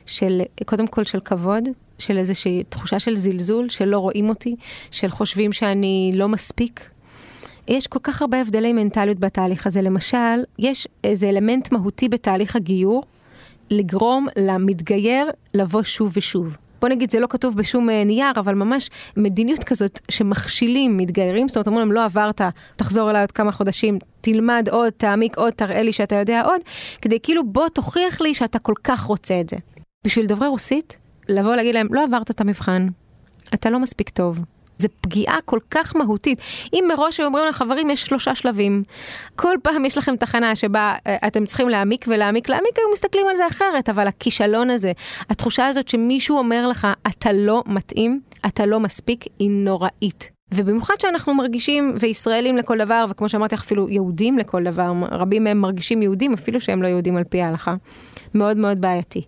של, 0.07 0.43
קודם 0.67 0.87
כל 0.87 1.05
של 1.05 1.21
כבוד, 1.21 1.69
של 1.99 2.19
איזושהי 2.19 2.65
תחושה 2.69 2.99
של 2.99 3.17
זלזול, 3.17 3.69
שלא 3.69 3.99
רואים 3.99 4.29
אותי, 4.29 4.57
של 4.91 5.11
חושבים 5.11 5.53
שאני 5.53 6.13
לא 6.15 6.29
מספיק. 6.29 6.91
יש 7.69 7.87
כל 7.87 7.99
כך 8.03 8.23
הרבה 8.23 8.41
הבדלי 8.41 8.73
מנטליות 8.73 9.19
בתהליך 9.19 9.67
הזה. 9.67 9.83
למשל, 9.83 10.45
יש 10.59 10.89
איזה 11.05 11.29
אלמנט 11.29 11.73
מהותי 11.73 12.09
בתהליך 12.09 12.57
הגיור, 12.57 13.03
לגרום 13.71 14.27
למתגייר 14.37 15.31
לבוא 15.55 15.83
שוב 15.83 16.13
ושוב. 16.17 16.57
בוא 16.81 16.89
נגיד, 16.89 17.11
זה 17.11 17.21
לא 17.21 17.27
כתוב 17.31 17.57
בשום 17.57 17.91
אה, 17.91 18.05
נייר, 18.05 18.33
אבל 18.37 18.55
ממש 18.55 18.91
מדיניות 19.17 19.65
כזאת 19.65 20.01
שמכשילים 20.11 20.97
מתגיירים, 20.97 21.49
זאת 21.49 21.57
אומרת, 21.57 21.67
אומרים 21.67 21.87
להם, 21.87 21.93
לא 21.93 22.05
עברת, 22.05 22.41
תחזור 22.77 23.11
אליי 23.11 23.21
עוד 23.21 23.33
כמה 23.33 23.53
חודשים, 23.53 23.99
תלמד 24.21 24.69
עוד, 24.71 24.93
תעמיק 24.93 25.39
עוד, 25.39 25.53
תראה 25.53 25.83
לי 25.83 25.93
שאתה 25.93 26.17
יודע 26.17 26.43
עוד, 26.43 26.61
כדי 27.03 27.19
כאילו, 27.23 27.47
בוא 27.47 27.69
תוכיח 27.69 28.21
לי 28.21 28.35
שאתה 28.35 28.59
כל 28.59 28.75
כך 28.85 29.03
רוצה 29.03 29.41
את 29.41 29.49
זה. 29.49 29.57
בשביל 30.07 30.27
דוברי 30.27 30.49
רוסית, 30.49 30.97
לבוא 31.29 31.55
להגיד 31.55 31.75
להם, 31.75 31.87
לא 31.91 32.05
עברת 32.05 32.31
את 32.31 32.41
המבחן, 32.41 32.89
אתה 33.55 33.71
לא 33.71 33.79
מספיק 33.79 34.09
טוב, 34.09 34.41
זה 34.78 34.88
פגיעה 35.00 35.38
כל 35.44 35.58
כך 35.70 35.97
מהותית. 35.97 36.38
אם 36.73 36.85
מראש 36.88 37.20
אומרים 37.20 37.47
לחברים, 37.47 37.90
יש 37.90 38.02
שלושה 38.02 38.35
שלבים. 38.35 38.82
כל 39.37 39.54
פעם 39.62 39.85
יש 39.85 39.99
לכם 39.99 40.16
תחנה 40.16 40.56
שבה 40.56 40.94
אה, 41.06 41.16
אתם 41.26 41.44
צריכים 41.44 41.68
להעמיק 41.68 42.04
ולהעמיק, 42.08 42.49
להעמיק, 42.49 42.78
היו 42.78 42.92
מסתכלים 42.92 43.26
על 43.28 43.37
זה 43.37 43.47
אחרת, 43.47 43.88
אבל 43.88 44.06
הכישלון 44.06 44.70
הזה, 44.70 44.92
התחושה 45.30 45.66
הזאת 45.66 45.88
שמישהו 45.88 46.38
אומר 46.38 46.68
לך, 46.68 46.87
אתה 47.06 47.32
לא 47.32 47.62
מתאים, 47.66 48.20
אתה 48.47 48.66
לא 48.66 48.80
מספיק, 48.80 49.25
היא 49.38 49.50
נוראית. 49.50 50.38
ובמיוחד 50.54 50.94
שאנחנו 50.99 51.35
מרגישים, 51.35 51.94
וישראלים 52.00 52.56
לכל 52.56 52.78
דבר, 52.78 53.06
וכמו 53.08 53.28
שאמרתי 53.28 53.54
לך, 53.54 53.62
אפילו 53.62 53.88
יהודים 53.88 54.38
לכל 54.38 54.64
דבר, 54.64 54.92
רבים 55.11 55.44
מהם 55.44 55.61
מרגישים 55.61 56.02
יהודים, 56.02 56.32
אפילו 56.32 56.61
שהם 56.61 56.82
לא 56.82 56.88
יהודים 56.88 57.16
על 57.16 57.25
פי 57.25 57.42
ההלכה. 57.42 57.75
מאוד 58.35 58.56
מאוד 58.56 58.80
בעייתי. 58.80 59.23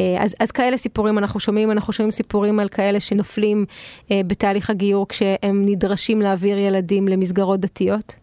אה, 0.00 0.16
אז, 0.18 0.34
אז 0.40 0.50
כאלה 0.50 0.76
סיפורים 0.76 1.18
אנחנו 1.18 1.40
שומעים, 1.40 1.70
אנחנו 1.70 1.92
שומעים 1.92 2.10
סיפורים 2.10 2.60
על 2.60 2.68
כאלה 2.68 3.00
שנופלים 3.00 3.64
אה, 4.10 4.20
בתהליך 4.26 4.70
הגיור 4.70 5.08
כשהם 5.08 5.62
נדרשים 5.66 6.20
להעביר 6.20 6.58
ילדים 6.58 7.08
למסגרות 7.08 7.60
דתיות. 7.60 8.14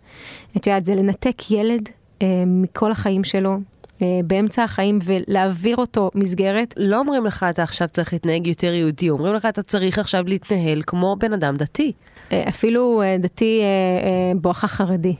את 0.57 0.67
יודעת, 0.67 0.85
זה 0.85 0.95
לנתק 0.95 1.51
ילד 1.51 1.89
אה, 2.21 2.43
מכל 2.47 2.91
החיים 2.91 3.23
שלו, 3.23 3.57
באמצע 4.25 4.63
החיים 4.63 4.99
ולהעביר 5.03 5.77
אותו 5.77 6.11
מסגרת. 6.15 6.73
לא 6.77 6.99
אומרים 6.99 7.25
לך 7.25 7.45
אתה 7.49 7.63
עכשיו 7.63 7.87
צריך 7.87 8.13
להתנהג 8.13 8.47
יותר 8.47 8.73
יהודי, 8.73 9.09
אומרים 9.09 9.33
לך 9.33 9.45
אתה 9.45 9.63
צריך 9.63 9.99
עכשיו 9.99 10.23
להתנהל 10.27 10.81
כמו 10.87 11.15
בן 11.19 11.33
אדם 11.33 11.55
דתי. 11.55 11.91
אפילו 12.29 13.01
דתי 13.19 13.61
בואכה 14.35 14.67
חרדי. 14.67 15.15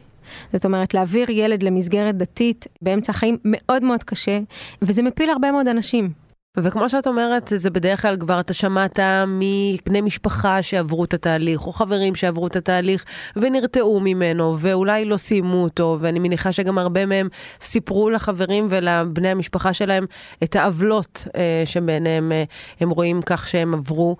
זאת 0.53 0.65
אומרת, 0.65 0.93
להעביר 0.93 1.31
ילד 1.31 1.63
למסגרת 1.63 2.17
דתית 2.17 2.67
באמצע 2.81 3.11
החיים 3.11 3.37
מאוד 3.45 3.83
מאוד 3.83 4.03
קשה, 4.03 4.39
וזה 4.81 5.01
מפיל 5.01 5.29
הרבה 5.29 5.51
מאוד 5.51 5.67
אנשים. 5.67 6.21
וכמו 6.57 6.89
שאת 6.89 7.07
אומרת, 7.07 7.51
זה 7.55 7.69
בדרך 7.69 8.01
כלל 8.01 8.17
כבר 8.19 8.39
אתה 8.39 8.53
שמעת 8.53 8.99
מבני 9.27 10.01
משפחה 10.01 10.61
שעברו 10.61 11.03
את 11.03 11.13
התהליך, 11.13 11.67
או 11.67 11.71
חברים 11.71 12.15
שעברו 12.15 12.47
את 12.47 12.55
התהליך 12.55 13.05
ונרתעו 13.35 13.99
ממנו, 13.99 14.55
ואולי 14.59 15.05
לא 15.05 15.17
סיימו 15.17 15.63
אותו, 15.63 15.97
ואני 15.99 16.19
מניחה 16.19 16.51
שגם 16.51 16.77
הרבה 16.77 17.05
מהם 17.05 17.27
סיפרו 17.61 18.09
לחברים 18.09 18.67
ולבני 18.69 19.27
המשפחה 19.27 19.73
שלהם 19.73 20.05
את 20.43 20.55
העוולות 20.55 21.27
אה, 21.35 21.63
שביניהם 21.65 22.31
אה, 22.31 22.43
הם 22.79 22.89
רואים 22.89 23.21
כך 23.21 23.47
שהם 23.47 23.73
עברו. 23.73 24.17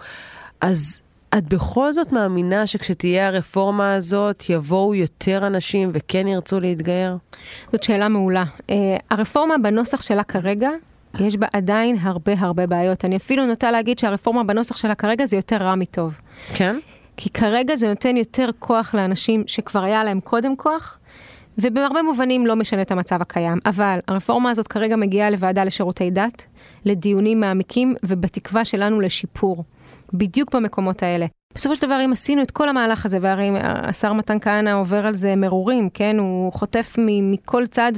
אז 0.62 1.02
את 1.38 1.44
בכל 1.44 1.94
זאת 1.94 2.12
מאמינה 2.12 2.68
שכשתהיה 2.68 3.28
הרפורמה 3.28 3.94
הזאת, 3.94 4.50
יבואו 4.50 4.96
יותר 4.96 5.48
אנשים 5.48 5.90
וכן 5.94 6.28
ירצו 6.28 6.60
להתגייר? 6.60 7.18
זאת 7.72 7.84
שאלה 7.84 8.08
מעולה. 8.10 8.44
Uh, 8.60 8.74
הרפורמה 9.10 9.58
בנוסח 9.58 10.02
שלה 10.02 10.24
כרגע, 10.24 10.70
יש 11.20 11.36
בה 11.36 11.48
עדיין 11.54 11.98
הרבה 12.02 12.34
הרבה 12.38 12.68
בעיות. 12.68 13.06
אני 13.06 13.16
אפילו 13.18 13.46
נוטה 13.46 13.72
להגיד 13.72 14.00
שהרפורמה 14.00 14.44
בנוסח 14.44 14.78
שלה 14.78 14.96
כרגע 14.96 15.26
זה 15.26 15.36
יותר 15.36 15.58
רע 15.58 15.76
מטוב. 15.76 16.14
כן? 16.54 16.80
כי 17.18 17.30
כרגע 17.30 17.76
זה 17.76 17.88
נותן 17.88 18.18
יותר 18.18 18.50
כוח 18.60 18.96
לאנשים 18.96 19.44
שכבר 19.48 19.84
היה 19.84 20.04
להם 20.04 20.20
קודם 20.20 20.56
כוח, 20.56 21.00
ובהרבה 21.58 22.02
מובנים 22.02 22.48
לא 22.48 22.56
משנה 22.56 22.82
את 22.82 22.92
המצב 22.92 23.22
הקיים. 23.22 23.58
אבל 23.66 24.00
הרפורמה 24.08 24.50
הזאת 24.50 24.68
כרגע 24.68 24.96
מגיעה 24.96 25.30
לוועדה 25.30 25.64
לשירותי 25.64 26.12
דת, 26.12 26.46
לדיונים 26.86 27.40
מעמיקים, 27.40 27.96
ובתקווה 28.04 28.66
שלנו 28.66 29.02
לשיפור. 29.02 29.64
בדיוק 30.14 30.56
במקומות 30.56 31.04
האלה. 31.04 31.26
בסופו 31.56 31.76
של 31.76 31.82
דבר, 31.82 32.00
אם 32.06 32.12
עשינו 32.14 32.42
את 32.42 32.52
כל 32.52 32.70
המהלך 32.70 33.06
הזה, 33.06 33.18
והרי 33.22 33.50
השר 33.62 34.14
מתן 34.14 34.40
כהנא 34.40 34.70
עובר 34.70 35.06
על 35.06 35.14
זה 35.14 35.36
מרורים, 35.36 35.90
כן? 35.94 36.16
הוא 36.20 36.54
חוטף 36.54 36.96
מכל 37.00 37.68
צד 37.68 37.92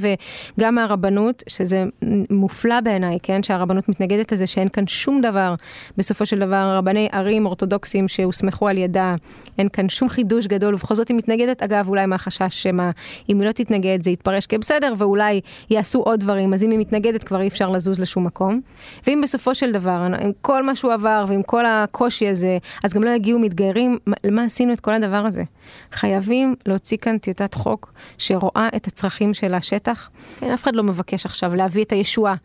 וגם 0.58 0.76
מהרבנות, 0.76 1.44
שזה 1.50 1.84
מופלא 2.30 2.80
בעיניי, 2.82 3.18
כן? 3.24 3.44
שהרבנות 3.44 3.90
מתנגדת 3.90 4.32
לזה 4.32 4.48
שאין 4.48 4.70
כאן 4.70 4.88
שום 4.88 5.22
דבר. 5.22 5.56
בסופו 5.98 6.26
של 6.26 6.40
דבר, 6.40 6.76
רבני 6.78 7.10
ערים 7.12 7.46
אורתודוקסים 7.46 8.08
שהוסמכו 8.08 8.68
על 8.68 8.78
ידה, 8.78 9.16
אין 9.58 9.70
כאן 9.70 9.90
שום 9.90 10.10
חידוש 10.10 10.48
גדול, 10.48 10.74
ובכל 10.74 10.96
זאת 10.96 11.08
היא 11.08 11.18
מתנגדת. 11.18 11.64
אגב, 11.64 11.90
אולי 11.90 12.06
מהחשש 12.06 12.64
שמה, 12.64 12.92
אם 13.30 13.40
היא 13.40 13.48
לא 13.48 13.52
תתנגד 13.52 14.04
זה 14.04 14.12
יתפרש 14.12 14.46
כבסדר, 14.46 14.94
ואולי 14.98 15.42
יעשו 15.70 16.00
עוד 16.00 16.20
דברים, 16.20 16.54
אז 16.54 16.64
אם 16.64 16.72
היא 16.72 16.80
מתנגדת 16.80 17.24
כבר 17.24 17.42
אי 17.42 17.48
אפשר 17.48 17.70
לזוז 17.70 18.00
לשום 18.00 18.24
מקום. 18.24 18.62
ואם 19.08 19.22
בסופו 19.24 19.56
של 19.56 19.72
דבר, 19.72 20.08
עם 20.22 20.32
כל 20.42 20.64
מה 20.64 20.76
שהוא 20.76 20.94
עבר 20.94 21.26
ועם 21.28 21.44
כל 21.44 21.66
הקושי 21.66 22.28
הזה, 22.28 22.58
אז 22.84 22.94
גם 22.94 23.04
לא 23.04 23.10
יגיעו 23.10 23.40
מתגיירים, 23.44 23.98
למה 24.24 24.44
עשינו 24.44 24.74
את 24.74 24.80
כל 24.80 24.94
הדבר 24.94 25.26
הזה? 25.26 25.44
חייבים 25.92 26.56
להוציא 26.66 26.98
כאן 26.98 27.18
טיוטת 27.18 27.54
חוק 27.54 27.94
שרואה 28.18 28.70
את 28.76 28.88
הצרכים 28.88 29.34
של 29.34 29.54
השטח. 29.54 30.10
כן, 30.40 30.52
אף 30.52 30.64
אחד 30.64 30.76
לא 30.76 30.84
מבקש 30.84 31.26
עכשיו 31.26 31.56
להביא 31.56 31.84
את 31.84 31.92
הישועה 31.92 32.36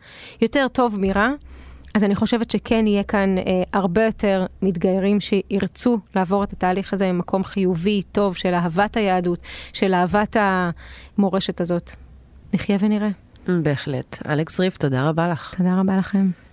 יותר 0.41 0.67
טוב 0.67 0.95
מרע. 0.99 1.29
אז 1.95 2.03
אני 2.03 2.15
חושבת 2.15 2.51
שכן 2.51 2.87
יהיה 2.87 3.03
כאן 3.03 3.37
אה, 3.37 3.43
הרבה 3.73 4.05
יותר 4.05 4.45
מתגיירים 4.61 5.17
שירצו 5.21 5.99
לעבור 6.15 6.43
את 6.43 6.53
התהליך 6.53 6.93
הזה 6.93 7.11
ממקום 7.11 7.43
חיובי, 7.43 8.01
טוב, 8.11 8.35
של 8.35 8.53
אהבת 8.53 8.97
היהדות, 8.97 9.39
של 9.73 9.93
אהבת 9.93 10.37
המורשת 10.39 11.61
הזאת. 11.61 11.91
נחיה 12.53 12.77
ונראה. 12.79 13.09
בהחלט. 13.47 14.21
אלכס 14.29 14.59
ריף, 14.59 14.77
תודה 14.77 15.09
רבה 15.09 15.27
לך. 15.27 15.55
תודה 15.57 15.79
רבה 15.79 15.97
לכם. 15.97 16.48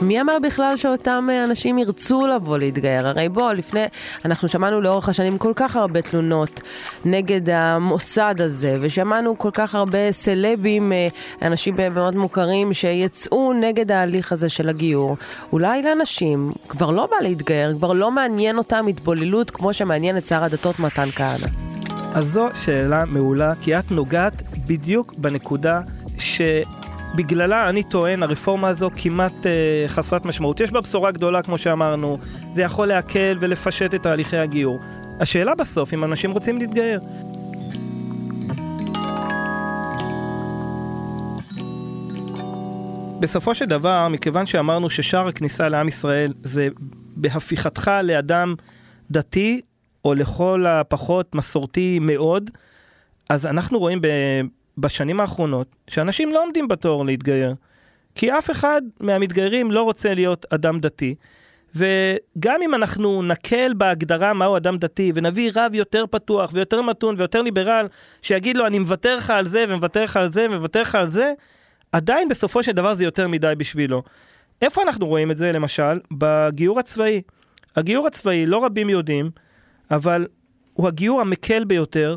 מי 0.00 0.20
אמר 0.20 0.36
בכלל 0.42 0.76
שאותם 0.76 1.28
אה, 1.30 1.44
אנשים 1.44 1.78
ירצו 1.78 2.26
לבוא 2.26 2.58
להתגייר? 2.58 3.08
הרי 3.08 3.28
בוא, 3.28 3.52
לפני, 3.52 3.84
אנחנו 4.24 4.48
שמענו 4.48 4.80
לאורך 4.80 5.08
השנים 5.08 5.38
כל 5.38 5.52
כך 5.56 5.76
הרבה 5.76 6.02
תלונות 6.02 6.60
נגד 7.04 7.50
המוסד 7.50 8.34
הזה, 8.38 8.78
ושמענו 8.80 9.38
כל 9.38 9.50
כך 9.54 9.74
הרבה 9.74 10.12
סלבים, 10.12 10.92
אה, 10.92 11.08
אנשים 11.42 11.76
מאוד 11.94 12.16
מוכרים, 12.16 12.72
שיצאו 12.72 13.52
נגד 13.52 13.92
ההליך 13.92 14.32
הזה 14.32 14.48
של 14.48 14.68
הגיור. 14.68 15.16
אולי 15.52 15.82
לאנשים 15.82 16.52
כבר 16.68 16.90
לא 16.90 17.06
בא 17.06 17.16
להתגייר, 17.20 17.76
כבר 17.78 17.92
לא 17.92 18.10
מעניין 18.10 18.58
אותם 18.58 18.86
התבוללות 18.86 19.50
כמו 19.50 19.72
שמעניין 19.72 20.16
את 20.16 20.26
שר 20.26 20.44
הדתות 20.44 20.78
מתן 20.78 21.08
כהנא. 21.10 21.46
אז 22.14 22.24
זו 22.24 22.48
שאלה 22.64 23.04
מעולה, 23.04 23.52
כי 23.62 23.78
את 23.78 23.90
נוגעת 23.90 24.42
בדיוק 24.66 25.14
בנקודה 25.18 25.80
ש... 26.18 26.40
בגללה 27.16 27.68
אני 27.68 27.82
טוען 27.82 28.22
הרפורמה 28.22 28.68
הזו 28.68 28.90
כמעט 28.96 29.46
אה, 29.46 29.88
חסרת 29.88 30.24
משמעות. 30.24 30.60
יש 30.60 30.72
בה 30.72 30.80
בשורה 30.80 31.10
גדולה 31.10 31.42
כמו 31.42 31.58
שאמרנו, 31.58 32.18
זה 32.54 32.62
יכול 32.62 32.86
להקל 32.86 33.38
ולפשט 33.40 33.94
את 33.94 34.02
תהליכי 34.02 34.36
הגיור. 34.36 34.78
השאלה 35.20 35.54
בסוף 35.54 35.94
אם 35.94 36.04
אנשים 36.04 36.30
רוצים 36.30 36.58
להתגייר. 36.58 37.00
בסופו 43.20 43.54
של 43.54 43.64
דבר, 43.64 44.08
מכיוון 44.08 44.46
שאמרנו 44.46 44.90
ששער 44.90 45.28
הכניסה 45.28 45.68
לעם 45.68 45.88
ישראל 45.88 46.32
זה 46.42 46.68
בהפיכתך 47.16 47.90
לאדם 48.02 48.54
דתי, 49.10 49.60
או 50.04 50.14
לכל 50.14 50.66
הפחות 50.66 51.34
מסורתי 51.34 51.98
מאוד, 52.00 52.50
אז 53.30 53.46
אנחנו 53.46 53.78
רואים 53.78 54.00
בשנים 54.78 55.20
האחרונות 55.20 55.76
שאנשים 55.90 56.32
לא 56.32 56.42
עומדים 56.42 56.68
בתור 56.68 57.06
להתגייר. 57.06 57.54
כי 58.14 58.32
אף 58.38 58.50
אחד 58.50 58.82
מהמתגיירים 59.00 59.70
לא 59.70 59.82
רוצה 59.82 60.14
להיות 60.14 60.46
אדם 60.50 60.80
דתי. 60.80 61.14
וגם 61.74 62.62
אם 62.62 62.74
אנחנו 62.74 63.22
נקל 63.22 63.72
בהגדרה 63.76 64.32
מהו 64.32 64.56
אדם 64.56 64.78
דתי 64.78 65.12
ונביא 65.14 65.50
רב 65.54 65.74
יותר 65.74 66.04
פתוח 66.10 66.50
ויותר 66.52 66.82
מתון 66.82 67.14
ויותר 67.18 67.42
ליברל 67.42 67.86
שיגיד 68.22 68.56
לו 68.56 68.66
אני 68.66 68.78
מוותר 68.78 69.16
לך 69.16 69.30
על 69.30 69.48
זה 69.48 69.64
ומוותר 69.68 70.04
לך 70.04 70.16
על 70.16 70.32
זה 70.32 70.46
ומוותר 70.50 70.80
לך 70.80 70.94
על 70.94 71.08
זה, 71.08 71.32
עדיין 71.92 72.28
בסופו 72.28 72.62
של 72.62 72.72
דבר 72.72 72.94
זה 72.94 73.04
יותר 73.04 73.28
מדי 73.28 73.52
בשבילו. 73.58 74.02
איפה 74.62 74.82
אנחנו 74.82 75.06
רואים 75.06 75.30
את 75.30 75.36
זה 75.36 75.52
למשל? 75.52 76.00
בגיור 76.10 76.78
הצבאי. 76.78 77.22
הגיור 77.76 78.06
הצבאי, 78.06 78.46
לא 78.46 78.64
רבים 78.64 78.90
יודעים, 78.90 79.30
אבל 79.90 80.26
הוא 80.72 80.88
הגיור 80.88 81.20
המקל 81.20 81.64
ביותר 81.64 82.16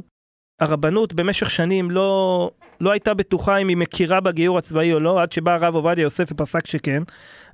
הרבנות 0.59 1.13
במשך 1.13 1.49
שנים 1.49 1.91
לא, 1.91 2.51
לא 2.81 2.91
הייתה 2.91 3.13
בטוחה 3.13 3.57
אם 3.57 3.67
היא 3.67 3.77
מכירה 3.77 4.19
בגיור 4.19 4.57
הצבאי 4.57 4.93
או 4.93 4.99
לא, 4.99 5.21
עד 5.21 5.31
שבא 5.31 5.53
הרב 5.53 5.75
עובדיה 5.75 6.01
יוסף 6.01 6.31
ופסק 6.31 6.67
שכן. 6.67 7.03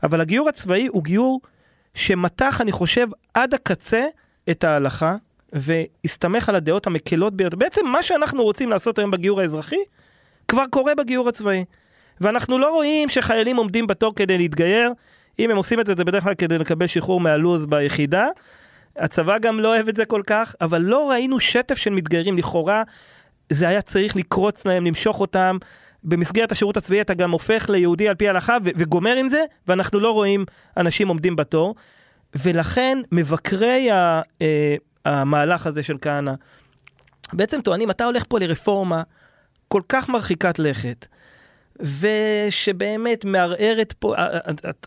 אבל 0.04 0.22
הגיור 0.22 0.50
הצבאי 0.50 0.88
הוא 0.88 1.04
גיור 1.04 1.42
שמתח, 1.94 2.62
אני 2.62 2.72
חושב, 2.72 3.08
עד 3.34 3.54
הקצה 3.54 4.06
את 4.50 4.64
ההלכה, 4.64 5.16
והסתמך 5.54 6.50
על 6.50 6.56
הדעות 6.56 6.88
המקלות 6.88 7.34
ביותר. 7.34 7.58
בעצם 7.58 7.86
מה 7.86 8.04
שאנחנו 8.04 8.44
רוצים 8.44 8.70
לעשות 8.70 9.00
היום 9.00 9.12
בגיור 9.12 9.42
האזרחי, 9.42 9.84
כבר 10.48 10.64
קורה 10.70 10.96
בגיור 10.96 11.30
הצבאי. 11.30 11.66
ואנחנו 12.22 12.58
לא 12.58 12.70
רואים 12.70 13.10
שחיילים 13.10 13.58
עומדים 13.58 13.88
בתור 13.88 14.16
כדי 14.16 14.38
להתגייר, 14.38 14.92
אם 15.40 15.52
הם 15.52 15.58
עושים 15.58 15.80
את 15.80 15.86
זה, 15.86 15.94
זה 15.98 16.04
בדרך 16.04 16.24
כלל 16.24 16.34
כדי 16.36 16.58
לקבל 16.58 16.88
שחרור 16.88 17.20
מהלו"ז 17.20 17.66
ביחידה, 17.66 18.28
הצבא 18.98 19.38
גם 19.38 19.60
לא 19.60 19.76
אוהב 19.76 19.88
את 19.88 19.96
זה 19.96 20.06
כל 20.06 20.22
כך, 20.28 20.56
אבל 20.62 20.82
לא 20.82 21.10
ראינו 21.10 21.40
שטף 21.40 21.76
של 21.78 21.90
מתגיירים. 21.90 22.38
לכאורה 22.38 22.84
זה 23.50 23.68
היה 23.68 23.82
צריך 23.82 24.16
לקרוץ 24.16 24.66
להם, 24.66 24.86
למשוך 24.86 25.20
אותם. 25.22 25.58
במסגרת 26.04 26.52
השירות 26.52 26.78
הצבאי 26.78 27.02
אתה 27.02 27.14
גם 27.14 27.32
הופך 27.32 27.70
ליהודי 27.70 28.08
על 28.10 28.16
פי 28.16 28.28
ההלכה 28.28 28.58
וגומר 28.64 29.16
עם 29.16 29.30
זה, 29.30 29.44
ואנחנו 29.68 30.00
לא 30.00 30.12
רואים 30.12 30.46
אנשים 30.78 31.08
עומדים 31.08 31.36
בתור. 31.36 31.76
ולכן 32.36 32.98
מבקרי 33.12 33.92
ה- 33.92 34.22
אה, 34.42 34.76
המהלך 35.06 35.68
הזה 35.68 35.84
של 35.84 35.98
כהנא 36.02 36.34
בעצם 37.34 37.62
טוענים, 37.62 37.90
אתה 37.92 38.06
הולך 38.06 38.24
פה 38.30 38.40
לרפורמה 38.40 39.04
כל 39.68 39.82
כך 39.90 40.10
מרחיקת 40.10 40.60
לכת, 40.60 41.08
ושבאמת 41.80 43.26
מערערת 43.26 43.94
פה, 44.00 44.16
אה, 44.16 44.28
אה, 44.28 44.40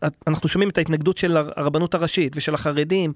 אה, 0.02 0.08
אנחנו 0.26 0.48
שומעים 0.48 0.68
את 0.68 0.78
ההתנגדות 0.78 1.18
של 1.18 1.36
הרבנות 1.36 1.94
הראשית 1.94 2.32
ושל 2.36 2.54
החרדים, 2.54 3.12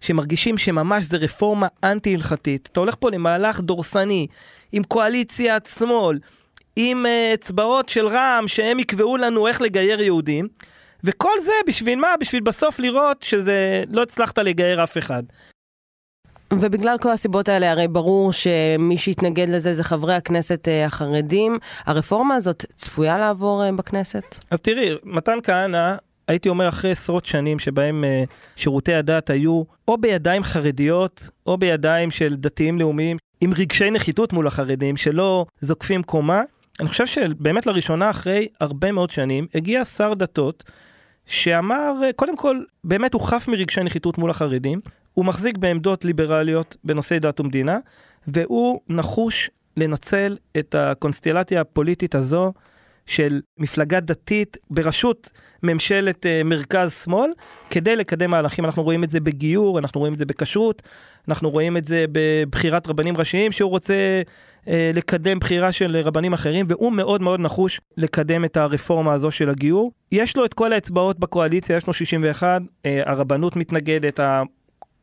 שמרגישים 0.00 0.58
שממש 0.58 1.04
זה 1.04 1.16
רפורמה 1.16 1.66
אנטי-הלכתית. 1.84 2.68
אתה 2.72 2.80
הולך 2.80 2.94
פה 2.98 3.10
למהלך 3.10 3.60
דורסני, 3.60 4.26
עם 4.72 4.82
קואליציית 4.84 5.66
שמאל, 5.78 6.18
עם 6.76 7.06
אצבעות 7.34 7.88
של 7.88 8.06
רע"מ, 8.06 8.48
שהם 8.48 8.78
יקבעו 8.78 9.16
לנו 9.16 9.46
איך 9.46 9.62
לגייר 9.62 10.00
יהודים, 10.00 10.48
וכל 11.04 11.32
זה 11.44 11.52
בשביל 11.66 11.98
מה? 11.98 12.08
בשביל 12.20 12.42
בסוף 12.42 12.78
לראות 12.78 13.22
שזה 13.22 13.84
לא 13.92 14.02
הצלחת 14.02 14.38
לגייר 14.38 14.84
אף 14.84 14.98
אחד. 14.98 15.22
ובגלל 16.52 16.96
כל 17.00 17.10
הסיבות 17.10 17.48
האלה, 17.48 17.70
הרי 17.70 17.88
ברור 17.88 18.32
שמי 18.32 18.96
שיתנגד 18.96 19.48
לזה 19.48 19.74
זה 19.74 19.84
חברי 19.84 20.14
הכנסת 20.14 20.68
אה, 20.68 20.84
החרדים. 20.84 21.58
הרפורמה 21.84 22.34
הזאת 22.34 22.64
צפויה 22.76 23.18
לעבור 23.18 23.64
אה, 23.64 23.72
בכנסת? 23.72 24.36
אז 24.50 24.60
תראי, 24.60 24.88
מתן 25.04 25.38
כהנא, 25.42 25.94
הייתי 26.28 26.48
אומר 26.48 26.68
אחרי 26.68 26.90
עשרות 26.90 27.26
שנים 27.26 27.58
שבהם 27.58 28.04
אה, 28.04 28.24
שירותי 28.56 28.94
הדת 28.94 29.30
היו 29.30 29.62
או 29.88 29.98
בידיים 29.98 30.42
חרדיות 30.42 31.30
או 31.46 31.58
בידיים 31.58 32.10
של 32.10 32.34
דתיים 32.36 32.78
לאומיים 32.78 33.16
עם 33.40 33.52
רגשי 33.52 33.90
נחיתות 33.90 34.32
מול 34.32 34.46
החרדים 34.46 34.96
שלא 34.96 35.46
זוקפים 35.60 36.02
קומה. 36.02 36.42
אני 36.80 36.88
חושב 36.88 37.06
שבאמת 37.06 37.66
לראשונה 37.66 38.10
אחרי 38.10 38.48
הרבה 38.60 38.92
מאוד 38.92 39.10
שנים 39.10 39.46
הגיע 39.54 39.84
שר 39.84 40.14
דתות 40.14 40.64
שאמר, 41.26 41.92
אה, 42.04 42.12
קודם 42.12 42.36
כל, 42.36 42.60
באמת 42.84 43.14
הוא 43.14 43.22
חף 43.22 43.48
מרגשי 43.48 43.82
נחיתות 43.82 44.18
מול 44.18 44.30
החרדים, 44.30 44.80
הוא 45.14 45.24
מחזיק 45.24 45.58
בעמדות 45.58 46.04
ליברליות 46.04 46.76
בנושאי 46.84 47.18
דת 47.18 47.40
ומדינה, 47.40 47.78
והוא 48.28 48.80
נחוש 48.88 49.50
לנצל 49.76 50.36
את 50.58 50.74
הקונסטלציה 50.74 51.60
הפוליטית 51.60 52.14
הזו 52.14 52.52
של 53.06 53.40
מפלגה 53.58 54.00
דתית 54.00 54.56
בראשות 54.70 55.30
ממשלת 55.62 56.26
uh, 56.26 56.44
מרכז-שמאל, 56.44 57.30
כדי 57.70 57.96
לקדם 57.96 58.30
מהלכים. 58.30 58.64
אנחנו 58.64 58.82
רואים 58.82 59.04
את 59.04 59.10
זה 59.10 59.20
בגיור, 59.20 59.78
אנחנו 59.78 60.00
רואים 60.00 60.14
את 60.14 60.18
זה 60.18 60.24
בכשרות, 60.24 60.82
אנחנו 61.28 61.50
רואים 61.50 61.76
את 61.76 61.84
זה 61.84 62.04
בבחירת 62.12 62.86
רבנים 62.86 63.16
ראשיים, 63.16 63.52
שהוא 63.52 63.70
רוצה 63.70 64.22
uh, 64.64 64.68
לקדם 64.94 65.38
בחירה 65.38 65.72
של 65.72 65.96
רבנים 65.96 66.32
אחרים, 66.32 66.66
והוא 66.68 66.92
מאוד 66.92 67.22
מאוד 67.22 67.40
נחוש 67.40 67.80
לקדם 67.96 68.44
את 68.44 68.56
הרפורמה 68.56 69.12
הזו 69.12 69.30
של 69.30 69.50
הגיור. 69.50 69.92
יש 70.12 70.36
לו 70.36 70.44
את 70.44 70.54
כל 70.54 70.72
האצבעות 70.72 71.18
בקואליציה, 71.18 71.76
יש 71.76 71.86
לו 71.86 71.92
61, 71.92 72.62
uh, 72.62 72.88
הרבנות 73.06 73.56
מתנגדת, 73.56 74.20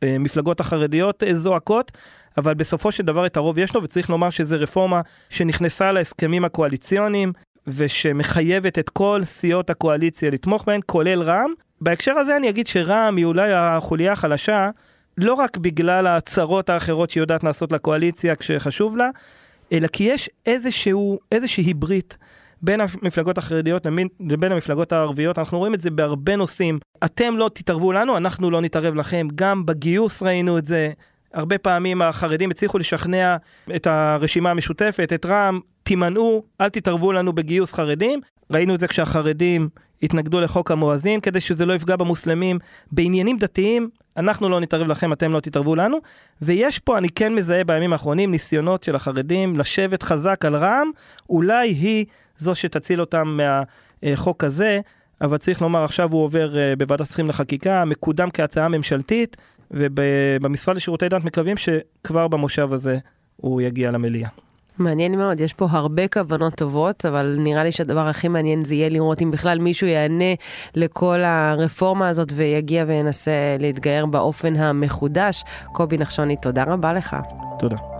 המפלגות 0.02 0.60
החרדיות 0.60 1.22
זועקות, 1.32 1.92
אבל 2.38 2.54
בסופו 2.54 2.92
של 2.92 3.02
דבר 3.02 3.26
את 3.26 3.36
הרוב 3.36 3.58
יש 3.58 3.74
לו, 3.74 3.82
וצריך 3.82 4.10
לומר 4.10 4.30
שזו 4.30 4.56
רפורמה 4.58 5.00
שנכנסה 5.30 5.92
להסכמים 5.92 6.44
הקואליציוניים. 6.44 7.32
ושמחייבת 7.66 8.78
את 8.78 8.90
כל 8.90 9.20
סיעות 9.24 9.70
הקואליציה 9.70 10.30
לתמוך 10.30 10.64
בהן, 10.66 10.80
כולל 10.86 11.22
רע"מ. 11.22 11.52
בהקשר 11.80 12.12
הזה 12.12 12.36
אני 12.36 12.48
אגיד 12.50 12.66
שרע"מ 12.66 13.16
היא 13.16 13.24
אולי 13.24 13.52
החוליה 13.52 14.12
החלשה, 14.12 14.70
לא 15.18 15.34
רק 15.34 15.56
בגלל 15.56 16.06
הצרות 16.06 16.70
האחרות 16.70 17.10
שהיא 17.10 17.22
יודעת 17.22 17.44
לעשות 17.44 17.72
לקואליציה 17.72 18.36
כשחשוב 18.36 18.96
לה, 18.96 19.08
אלא 19.72 19.86
כי 19.86 20.04
יש 20.04 20.30
איזשהו, 20.46 21.18
איזושהי 21.32 21.74
ברית 21.74 22.18
בין 22.62 22.80
המפלגות 22.80 23.38
החרדיות 23.38 23.86
לבין 24.20 24.52
המפלגות 24.52 24.92
הערביות, 24.92 25.38
אנחנו 25.38 25.58
רואים 25.58 25.74
את 25.74 25.80
זה 25.80 25.90
בהרבה 25.90 26.36
נושאים. 26.36 26.78
אתם 27.04 27.36
לא 27.36 27.50
תתערבו 27.54 27.92
לנו, 27.92 28.16
אנחנו 28.16 28.50
לא 28.50 28.60
נתערב 28.60 28.94
לכם. 28.94 29.28
גם 29.34 29.66
בגיוס 29.66 30.22
ראינו 30.22 30.58
את 30.58 30.66
זה. 30.66 30.90
הרבה 31.34 31.58
פעמים 31.58 32.02
החרדים 32.02 32.50
הצליחו 32.50 32.78
לשכנע 32.78 33.36
את 33.76 33.86
הרשימה 33.86 34.50
המשותפת, 34.50 35.12
את 35.14 35.26
רע"מ, 35.26 35.60
תימנעו, 35.84 36.42
אל 36.60 36.68
תתערבו 36.68 37.12
לנו 37.12 37.32
בגיוס 37.32 37.72
חרדים. 37.72 38.20
ראינו 38.50 38.74
את 38.74 38.80
זה 38.80 38.88
כשהחרדים 38.88 39.68
התנגדו 40.02 40.40
לחוק 40.40 40.70
המואזין, 40.70 41.20
כדי 41.20 41.40
שזה 41.40 41.66
לא 41.66 41.74
יפגע 41.74 41.96
במוסלמים. 41.96 42.58
בעניינים 42.92 43.38
דתיים, 43.38 43.88
אנחנו 44.16 44.48
לא 44.48 44.60
נתערב 44.60 44.86
לכם, 44.86 45.12
אתם 45.12 45.32
לא 45.32 45.40
תתערבו 45.40 45.74
לנו. 45.76 45.98
ויש 46.42 46.78
פה, 46.78 46.98
אני 46.98 47.08
כן 47.08 47.34
מזהה 47.34 47.64
בימים 47.64 47.92
האחרונים, 47.92 48.30
ניסיונות 48.30 48.82
של 48.82 48.96
החרדים 48.96 49.56
לשבת 49.56 50.02
חזק 50.02 50.44
על 50.44 50.56
רע"מ, 50.56 50.90
אולי 51.30 51.68
היא 51.68 52.06
זו 52.38 52.54
שתציל 52.54 53.00
אותם 53.00 53.38
מהחוק 54.02 54.44
הזה. 54.44 54.80
אבל 55.20 55.36
צריך 55.36 55.62
לומר, 55.62 55.84
עכשיו 55.84 56.12
הוא 56.12 56.24
עובר 56.24 56.58
אה, 56.58 56.76
בוועדת 56.78 57.06
שרים 57.06 57.28
לחקיקה, 57.28 57.84
מקודם 57.84 58.28
כהצעה 58.30 58.68
ממשלתית, 58.68 59.36
ובמשרד 59.70 60.76
לשירותי 60.76 61.08
דת 61.08 61.24
מקווים 61.24 61.56
שכבר 61.56 62.28
במושב 62.28 62.72
הזה 62.72 62.98
הוא 63.36 63.60
יגיע 63.60 63.90
למליאה. 63.90 64.43
מעניין 64.78 65.18
מאוד, 65.18 65.40
יש 65.40 65.52
פה 65.52 65.66
הרבה 65.70 66.08
כוונות 66.08 66.54
טובות, 66.54 67.06
אבל 67.06 67.36
נראה 67.38 67.64
לי 67.64 67.72
שהדבר 67.72 68.08
הכי 68.08 68.28
מעניין 68.28 68.64
זה 68.64 68.74
יהיה 68.74 68.88
לראות 68.88 69.22
אם 69.22 69.30
בכלל 69.30 69.58
מישהו 69.58 69.86
יענה 69.86 70.34
לכל 70.74 71.18
הרפורמה 71.24 72.08
הזאת 72.08 72.28
ויגיע 72.34 72.84
וינסה 72.86 73.56
להתגייר 73.60 74.06
באופן 74.06 74.56
המחודש. 74.56 75.44
קובי 75.72 75.98
נחשוני, 75.98 76.36
תודה 76.36 76.64
רבה 76.64 76.92
לך. 76.92 77.16
תודה. 77.58 77.93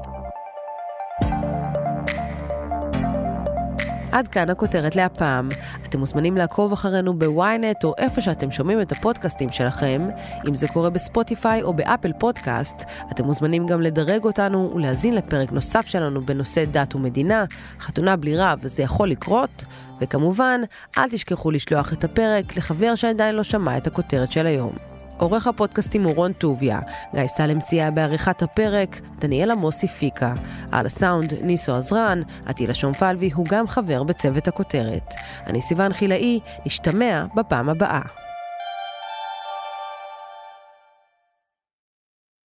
עד 4.14 4.28
כאן 4.28 4.50
הכותרת 4.50 4.96
להפעם. 4.96 5.48
אתם 5.86 5.98
מוזמנים 5.98 6.36
לעקוב 6.36 6.72
אחרינו 6.72 7.18
בוויינט 7.18 7.84
או 7.84 7.94
איפה 7.98 8.20
שאתם 8.20 8.50
שומעים 8.50 8.80
את 8.80 8.92
הפודקאסטים 8.92 9.52
שלכם. 9.52 10.08
אם 10.48 10.56
זה 10.56 10.68
קורה 10.68 10.90
בספוטיפיי 10.90 11.62
או 11.62 11.74
באפל 11.74 12.12
פודקאסט, 12.18 12.84
אתם 13.10 13.24
מוזמנים 13.24 13.66
גם 13.66 13.80
לדרג 13.80 14.24
אותנו 14.24 14.72
ולהזין 14.74 15.14
לפרק 15.14 15.52
נוסף 15.52 15.86
שלנו 15.86 16.20
בנושא 16.20 16.64
דת 16.64 16.94
ומדינה, 16.94 17.44
חתונה 17.80 18.16
בלי 18.16 18.36
רב, 18.36 18.58
וזה 18.62 18.82
יכול 18.82 19.08
לקרות. 19.08 19.64
וכמובן, 20.00 20.60
אל 20.98 21.10
תשכחו 21.10 21.50
לשלוח 21.50 21.92
את 21.92 22.04
הפרק 22.04 22.56
לחבר 22.56 22.94
שעדיין 22.94 23.34
לא 23.34 23.42
שמע 23.42 23.76
את 23.76 23.86
הכותרת 23.86 24.32
של 24.32 24.46
היום. 24.46 24.93
עורך 25.18 25.46
הפודקאסטים 25.46 26.04
הוא 26.04 26.14
רון 26.14 26.32
טוביה, 26.32 26.80
גיא 27.14 27.26
סלם 27.26 27.60
סייע 27.60 27.90
בעריכת 27.90 28.42
הפרק, 28.42 29.00
דניאל 29.18 29.50
עמוסי 29.50 29.88
פיקה. 29.88 30.32
על 30.72 30.86
הסאונד, 30.86 31.32
ניסו 31.42 31.74
עזרן, 31.74 32.22
עטילה 32.46 32.74
שומפלבי 32.74 33.30
הוא 33.34 33.46
גם 33.48 33.68
חבר 33.68 34.02
בצוות 34.02 34.48
הכותרת. 34.48 35.14
אני 35.46 35.62
סיוון 35.62 35.92
חילאי, 35.92 36.40
נשתמע 36.66 37.24
בפעם 37.34 37.68
הבאה. 37.68 38.23